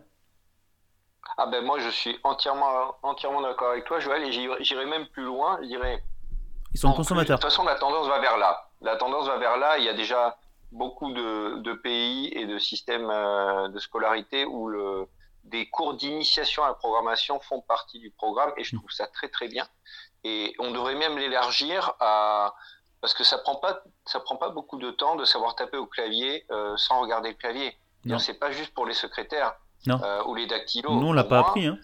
Ah 1.36 1.46
ben 1.46 1.64
moi, 1.64 1.80
je 1.80 1.88
suis 1.88 2.16
entièrement, 2.22 2.94
entièrement 3.02 3.42
d'accord 3.42 3.70
avec 3.70 3.84
toi, 3.84 3.98
Joël, 3.98 4.22
et 4.22 4.30
j'irai 4.30 4.86
même 4.86 5.08
plus 5.08 5.24
loin, 5.24 5.58
je 5.60 5.66
dirais... 5.66 6.04
Ils 6.72 6.78
sont 6.78 6.92
consommateurs. 6.92 7.38
de 7.38 7.42
toute 7.42 7.50
façon, 7.50 7.64
la 7.64 7.74
tendance 7.74 8.06
va 8.06 8.20
vers 8.20 8.38
là. 8.38 8.70
La 8.82 8.96
tendance 8.96 9.26
va 9.26 9.38
vers 9.38 9.56
là. 9.56 9.78
Il 9.78 9.84
y 9.84 9.88
a 9.88 9.94
déjà 9.94 10.38
beaucoup 10.70 11.12
de, 11.12 11.72
pays 11.82 12.28
et 12.28 12.46
de 12.46 12.58
systèmes 12.58 13.10
euh, 13.10 13.68
de 13.68 13.78
scolarité 13.80 14.44
où 14.44 14.68
le, 14.68 15.08
des 15.50 15.68
cours 15.68 15.94
d'initiation 15.94 16.64
à 16.64 16.68
la 16.68 16.74
programmation 16.74 17.40
font 17.40 17.60
partie 17.60 17.98
du 17.98 18.10
programme 18.10 18.52
et 18.56 18.64
je 18.64 18.76
trouve 18.76 18.90
ça 18.90 19.06
très 19.06 19.28
très 19.28 19.48
bien. 19.48 19.66
Et 20.24 20.54
on 20.58 20.70
devrait 20.70 20.94
même 20.94 21.18
l'élargir 21.18 21.94
à 22.00 22.54
parce 23.00 23.14
que 23.14 23.24
ça 23.24 23.38
prend 23.38 23.56
pas 23.56 23.82
ça 24.04 24.20
prend 24.20 24.36
pas 24.36 24.50
beaucoup 24.50 24.78
de 24.78 24.90
temps 24.90 25.16
de 25.16 25.24
savoir 25.24 25.54
taper 25.54 25.78
au 25.78 25.86
clavier 25.86 26.44
euh, 26.50 26.76
sans 26.76 27.00
regarder 27.00 27.30
le 27.30 27.36
clavier. 27.36 27.76
C'est 28.18 28.38
pas 28.38 28.50
juste 28.50 28.72
pour 28.72 28.86
les 28.86 28.94
secrétaires 28.94 29.54
euh, 29.88 30.22
ou 30.24 30.34
les 30.34 30.46
dactylos. 30.46 30.94
Nous 30.94 31.08
on 31.08 31.12
l'a 31.12 31.24
pas 31.24 31.40
appris. 31.40 31.66
Hein. 31.66 31.78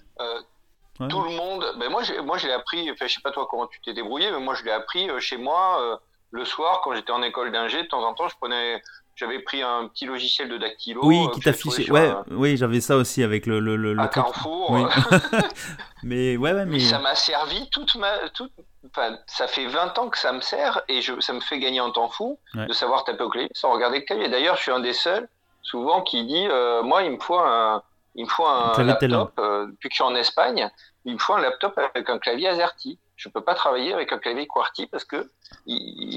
Tout 1.10 1.22
le 1.22 1.30
monde. 1.30 1.62
Ben 1.78 1.90
moi, 1.90 2.02
moi, 2.24 2.38
je 2.38 2.46
l'ai 2.46 2.54
appris. 2.54 2.90
Enfin, 2.90 3.06
je 3.06 3.14
sais 3.14 3.20
pas 3.20 3.30
toi 3.30 3.46
comment 3.50 3.66
tu 3.66 3.82
t'es 3.82 3.92
débrouillé, 3.92 4.30
mais 4.30 4.40
moi, 4.40 4.54
je 4.54 4.64
l'ai 4.64 4.70
appris 4.70 5.10
chez 5.20 5.36
moi 5.36 6.00
le 6.30 6.44
soir, 6.44 6.80
quand 6.82 6.94
j'étais 6.94 7.12
en 7.12 7.22
école 7.22 7.52
d'ingé, 7.52 7.82
de 7.82 7.88
temps 7.88 8.04
en 8.04 8.14
temps, 8.14 8.28
je 8.28 8.36
prenais, 8.36 8.82
j'avais 9.16 9.40
pris 9.40 9.62
un 9.62 9.88
petit 9.88 10.04
logiciel 10.04 10.48
de 10.48 10.58
dactylo. 10.58 11.00
Oui, 11.02 11.24
euh, 11.24 11.30
qui 11.30 11.40
t'affichait. 11.40 11.90
Ouais, 11.90 12.12
oui, 12.30 12.56
j'avais 12.56 12.80
ça 12.80 12.96
aussi 12.96 13.22
avec 13.22 13.46
le 13.46 13.58
le 13.58 13.76
le. 13.76 13.98
À 13.98 14.08
Carrefour. 14.08 14.70
Oui. 14.70 14.82
mais 16.02 16.36
ouais, 16.36 16.52
ouais, 16.52 16.66
mais. 16.66 16.78
ça 16.80 16.98
m'a 16.98 17.14
servi 17.14 17.68
toute 17.70 17.96
ma, 17.96 18.28
toute. 18.34 18.52
Enfin, 18.88 19.18
ça 19.26 19.48
fait 19.48 19.66
20 19.66 19.98
ans 19.98 20.08
que 20.08 20.18
ça 20.18 20.32
me 20.32 20.40
sert 20.40 20.80
et 20.88 21.02
je, 21.02 21.18
ça 21.20 21.32
me 21.32 21.40
fait 21.40 21.58
gagner 21.58 21.80
un 21.80 21.90
temps 21.90 22.08
fou 22.08 22.38
de 22.54 22.72
savoir 22.72 23.04
taper 23.04 23.24
au 23.24 23.28
clavier 23.28 23.50
sans 23.52 23.72
regarder 23.72 23.98
le 23.98 24.04
clavier. 24.04 24.28
D'ailleurs, 24.28 24.56
je 24.56 24.62
suis 24.62 24.70
un 24.70 24.80
des 24.80 24.92
seuls, 24.92 25.28
souvent, 25.62 26.02
qui 26.02 26.24
dit, 26.24 26.46
euh, 26.48 26.82
moi, 26.82 27.02
il 27.02 27.10
me 27.10 27.18
faut 27.18 27.38
un, 27.38 27.82
il 28.14 28.24
me 28.24 28.30
faut 28.30 28.46
un 28.46 28.72
laptop. 28.84 29.32
Euh, 29.38 29.66
depuis 29.66 29.88
que 29.88 29.94
je 29.94 29.96
suis 29.96 30.04
en 30.04 30.14
Espagne, 30.14 30.70
il 31.04 31.14
me 31.14 31.18
faut 31.18 31.34
un 31.34 31.40
laptop 31.40 31.78
avec 31.78 32.08
un 32.08 32.18
clavier 32.18 32.48
AZERTY 32.48 32.98
je 33.16 33.30
peux 33.30 33.40
pas 33.40 33.54
travailler 33.54 33.94
avec 33.94 34.12
un 34.12 34.18
clavier 34.18 34.46
QWERTY 34.46 34.86
parce 34.88 35.04
que 35.04 35.30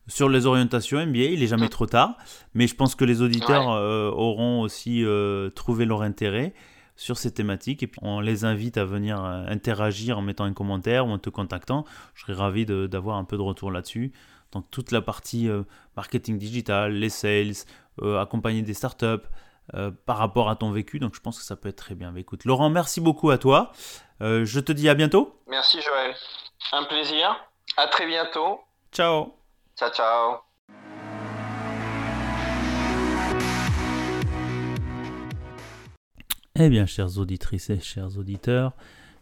sur 0.09 0.28
les 0.28 0.46
orientations 0.46 1.05
MBA. 1.05 1.18
Il 1.18 1.42
est 1.42 1.46
jamais 1.46 1.68
trop 1.68 1.87
tard, 1.87 2.16
mais 2.55 2.66
je 2.66 2.74
pense 2.74 2.94
que 2.94 3.05
les 3.05 3.22
auditeurs 3.22 3.70
euh, 3.70 4.11
auront 4.11 4.61
aussi 4.61 5.05
trouvé 5.55 5.85
leur 5.85 6.02
intérêt 6.02 6.55
sur 6.94 7.16
ces 7.16 7.33
thématiques 7.33 7.83
et 7.83 7.87
puis 7.87 7.98
on 8.02 8.20
les 8.20 8.44
invite 8.44 8.76
à 8.76 8.85
venir 8.85 9.18
interagir 9.20 10.18
en 10.18 10.22
mettant 10.22 10.44
un 10.44 10.52
commentaire 10.52 11.07
ou 11.07 11.11
en 11.11 11.18
te 11.18 11.31
contactant. 11.31 11.85
Je 12.14 12.22
serais 12.22 12.35
ravi 12.35 12.66
d'avoir 12.66 13.16
un 13.16 13.24
peu 13.24 13.37
de 13.37 13.42
retour 13.42 13.70
là-dessus. 13.70 14.12
Donc 14.52 14.66
toute 14.70 14.90
la 14.90 15.00
partie 15.00 15.48
marketing 15.96 16.37
digital, 16.37 16.92
les 16.92 17.09
sales, 17.09 17.55
accompagner 18.00 18.62
des 18.62 18.74
startups 18.74 19.26
euh, 19.74 19.92
par 20.07 20.18
rapport 20.18 20.50
à 20.50 20.57
ton 20.57 20.72
vécu. 20.72 20.98
Donc 20.98 21.14
je 21.14 21.20
pense 21.20 21.38
que 21.38 21.44
ça 21.44 21.55
peut 21.55 21.68
être 21.68 21.76
très 21.76 21.94
bien. 21.94 22.14
écoute, 22.16 22.44
Laurent, 22.44 22.68
merci 22.68 23.00
beaucoup 23.00 23.31
à 23.31 23.38
toi. 23.38 23.70
Euh, 24.20 24.44
je 24.44 24.59
te 24.59 24.72
dis 24.72 24.88
à 24.88 24.94
bientôt. 24.94 25.40
Merci 25.46 25.81
Joël. 25.81 26.14
Un 26.72 26.83
plaisir. 26.85 27.37
À 27.76 27.87
très 27.87 28.07
bientôt. 28.07 28.61
Ciao. 28.90 29.35
Ciao, 29.78 29.90
ciao. 29.90 30.38
Eh 36.57 36.68
bien, 36.68 36.85
chères 36.85 37.16
auditrices 37.18 37.70
et 37.70 37.81
chers 37.81 38.18
auditeurs, 38.18 38.72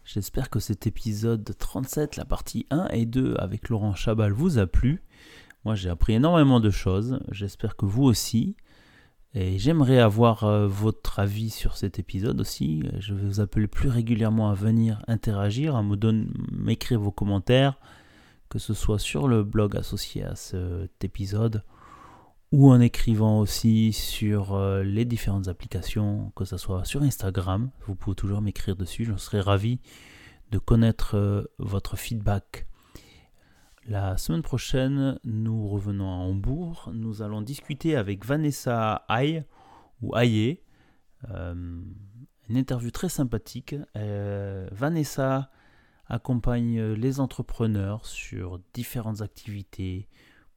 j'espère 0.03 0.49
que 0.49 0.59
cet 0.59 0.87
épisode 0.87 1.55
37, 1.57 2.17
la 2.17 2.25
partie 2.25 2.65
1 2.71 2.87
et 2.89 3.05
2 3.05 3.35
avec 3.37 3.69
Laurent 3.69 3.93
Chabal 3.93 4.31
vous 4.33 4.57
a 4.57 4.65
plu. 4.65 5.03
Moi, 5.65 5.75
j'ai 5.75 5.89
appris 5.89 6.13
énormément 6.13 6.59
de 6.59 6.69
choses. 6.69 7.19
J'espère 7.31 7.75
que 7.75 7.85
vous 7.85 8.03
aussi. 8.03 8.55
Et 9.33 9.59
j'aimerais 9.59 9.99
avoir 9.99 10.43
euh, 10.43 10.67
votre 10.67 11.19
avis 11.19 11.49
sur 11.49 11.77
cet 11.77 11.99
épisode 11.99 12.41
aussi. 12.41 12.83
Je 12.99 13.13
vais 13.13 13.25
vous 13.25 13.39
appeler 13.39 13.67
plus 13.67 13.87
régulièrement 13.87 14.49
à 14.49 14.53
venir 14.53 15.03
interagir, 15.07 15.75
à 15.75 15.83
me 15.83 15.95
m'écrire 16.51 16.99
vos 16.99 17.11
commentaires, 17.11 17.79
que 18.49 18.59
ce 18.59 18.73
soit 18.73 18.99
sur 18.99 19.29
le 19.29 19.43
blog 19.43 19.77
associé 19.77 20.25
à 20.25 20.35
cet 20.35 21.03
épisode 21.03 21.63
ou 22.51 22.69
en 22.69 22.81
écrivant 22.81 23.39
aussi 23.39 23.93
sur 23.93 24.53
euh, 24.55 24.83
les 24.83 25.05
différentes 25.05 25.47
applications, 25.47 26.33
que 26.35 26.43
ce 26.43 26.57
soit 26.57 26.83
sur 26.83 27.01
Instagram. 27.01 27.69
Vous 27.87 27.95
pouvez 27.95 28.15
toujours 28.15 28.41
m'écrire 28.41 28.75
dessus. 28.75 29.05
Je 29.05 29.15
serais 29.15 29.39
ravi 29.39 29.79
de 30.51 30.57
connaître 30.59 31.15
euh, 31.15 31.43
votre 31.59 31.95
feedback. 31.95 32.67
La 33.87 34.15
semaine 34.17 34.41
prochaine, 34.41 35.19
nous 35.23 35.67
revenons 35.67 36.09
à 36.09 36.15
Hambourg. 36.15 36.89
Nous 36.93 37.21
allons 37.21 37.41
discuter 37.41 37.95
avec 37.95 38.25
Vanessa 38.25 39.05
Aye 39.09 39.43
ou 40.01 40.15
Aye. 40.15 40.59
Euh, 41.29 41.81
une 42.49 42.57
interview 42.57 42.91
très 42.91 43.09
sympathique. 43.09 43.75
Vanessa 43.95 45.49
accompagne 46.05 46.93
les 46.93 47.19
entrepreneurs 47.19 48.05
sur 48.05 48.59
différentes 48.73 49.21
activités, 49.21 50.09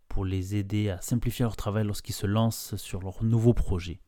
pour 0.09 0.25
les 0.25 0.55
aider 0.55 0.91
à 0.91 1.01
simplifier 1.01 1.45
leur 1.45 1.57
travail 1.57 1.85
lorsqu'ils 1.85 2.15
se 2.15 2.27
lancent 2.27 2.77
sur 2.77 3.01
leur 3.03 3.25
nouveau 3.25 3.53
projet. 3.53 3.99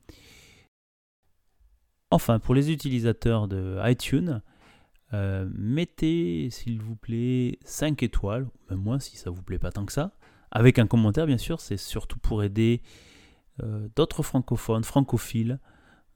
Enfin, 2.13 2.39
pour 2.39 2.55
les 2.55 2.71
utilisateurs 2.71 3.49
de 3.49 3.81
iTunes, 3.85 4.41
euh, 5.13 5.49
mettez 5.55 6.49
s'il 6.51 6.81
vous 6.81 6.97
plaît 6.97 7.59
5 7.65 8.03
étoiles, 8.03 8.49
même 8.71 8.81
moins 8.81 8.99
si 8.99 9.17
ça 9.17 9.31
vous 9.31 9.43
plaît 9.43 9.59
pas 9.59 9.71
tant 9.71 9.87
que 9.87 9.93
ça, 9.93 10.13
avec 10.51 10.79
un 10.79 10.87
commentaire 10.87 11.27
bien 11.27 11.39
sûr, 11.39 11.61
c'est 11.61 11.77
surtout 11.77 12.19
pour 12.19 12.43
aider 12.43 12.83
euh, 13.63 13.89
d'autres 13.95 14.23
francophones, 14.23 14.85
francophiles, 14.85 15.61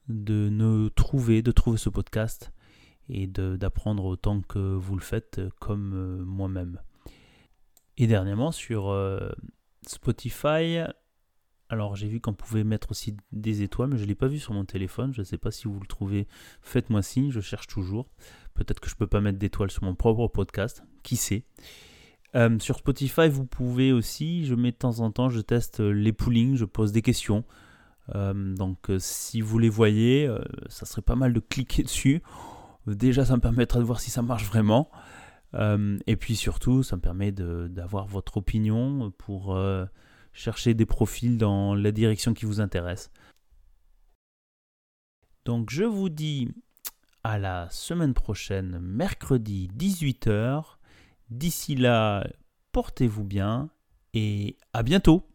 de 0.09 0.49
nous 0.49 0.89
trouver, 0.89 1.41
de 1.41 1.51
trouver 1.51 1.77
ce 1.77 1.89
podcast 1.89 2.51
et 3.07 3.27
d'apprendre 3.27 4.05
autant 4.05 4.41
que 4.41 4.59
vous 4.59 4.95
le 4.95 5.01
faites 5.01 5.41
comme 5.59 5.93
euh, 5.93 6.23
moi-même. 6.25 6.79
Et 7.97 8.07
dernièrement 8.07 8.51
sur 8.51 8.95
Spotify, 9.85 10.79
alors 11.71 11.95
j'ai 11.95 12.07
vu 12.07 12.19
qu'on 12.19 12.33
pouvait 12.33 12.63
mettre 12.63 12.91
aussi 12.91 13.17
des 13.31 13.63
étoiles, 13.63 13.89
mais 13.89 13.97
je 13.97 14.03
ne 14.03 14.07
l'ai 14.07 14.15
pas 14.15 14.27
vu 14.27 14.39
sur 14.39 14.53
mon 14.53 14.65
téléphone. 14.65 15.13
Je 15.13 15.21
ne 15.21 15.25
sais 15.25 15.37
pas 15.37 15.51
si 15.51 15.67
vous 15.67 15.79
le 15.79 15.87
trouvez. 15.87 16.27
Faites-moi 16.61 17.01
signe, 17.01 17.31
je 17.31 17.39
cherche 17.39 17.67
toujours. 17.67 18.09
Peut-être 18.53 18.79
que 18.79 18.89
je 18.89 18.95
ne 18.95 18.99
peux 18.99 19.07
pas 19.07 19.21
mettre 19.21 19.39
d'étoiles 19.39 19.71
sur 19.71 19.83
mon 19.83 19.95
propre 19.95 20.27
podcast. 20.27 20.83
Qui 21.01 21.15
sait? 21.15 21.43
Euh, 22.35 22.59
Sur 22.59 22.77
Spotify, 22.77 23.27
vous 23.29 23.45
pouvez 23.45 23.91
aussi, 23.91 24.45
je 24.45 24.53
mets 24.53 24.71
de 24.71 24.77
temps 24.77 24.99
en 24.99 25.11
temps, 25.11 25.29
je 25.29 25.41
teste 25.41 25.79
les 25.79 26.13
poolings, 26.13 26.55
je 26.55 26.65
pose 26.65 26.91
des 26.91 27.01
questions. 27.01 27.43
Euh, 28.15 28.53
donc 28.55 28.89
euh, 28.89 28.97
si 28.99 29.41
vous 29.41 29.57
les 29.57 29.69
voyez, 29.69 30.29
ça 30.67 30.85
serait 30.85 31.01
pas 31.01 31.15
mal 31.15 31.33
de 31.33 31.39
cliquer 31.39 31.83
dessus. 31.83 32.21
Déjà, 32.85 33.25
ça 33.25 33.35
me 33.35 33.41
permettra 33.41 33.79
de 33.79 33.85
voir 33.85 33.99
si 33.99 34.11
ça 34.11 34.21
marche 34.21 34.45
vraiment. 34.45 34.89
Euh, 35.53 35.97
et 36.07 36.15
puis 36.15 36.35
surtout, 36.35 36.83
ça 36.83 36.95
me 36.95 37.01
permet 37.01 37.31
d'avoir 37.31 38.07
votre 38.07 38.37
opinion 38.37 39.11
pour 39.17 39.55
euh, 39.55 39.85
chercher 40.33 40.73
des 40.73 40.85
profils 40.85 41.37
dans 41.37 41.75
la 41.75 41.91
direction 41.91 42.33
qui 42.33 42.45
vous 42.45 42.61
intéresse. 42.61 43.11
Donc 45.45 45.69
je 45.69 45.83
vous 45.83 46.09
dis 46.09 46.49
à 47.23 47.37
la 47.37 47.69
semaine 47.69 48.13
prochaine, 48.13 48.79
mercredi 48.79 49.69
18h. 49.77 50.77
D'ici 51.29 51.75
là, 51.75 52.27
portez-vous 52.71 53.23
bien 53.23 53.69
et 54.13 54.57
à 54.73 54.83
bientôt 54.83 55.30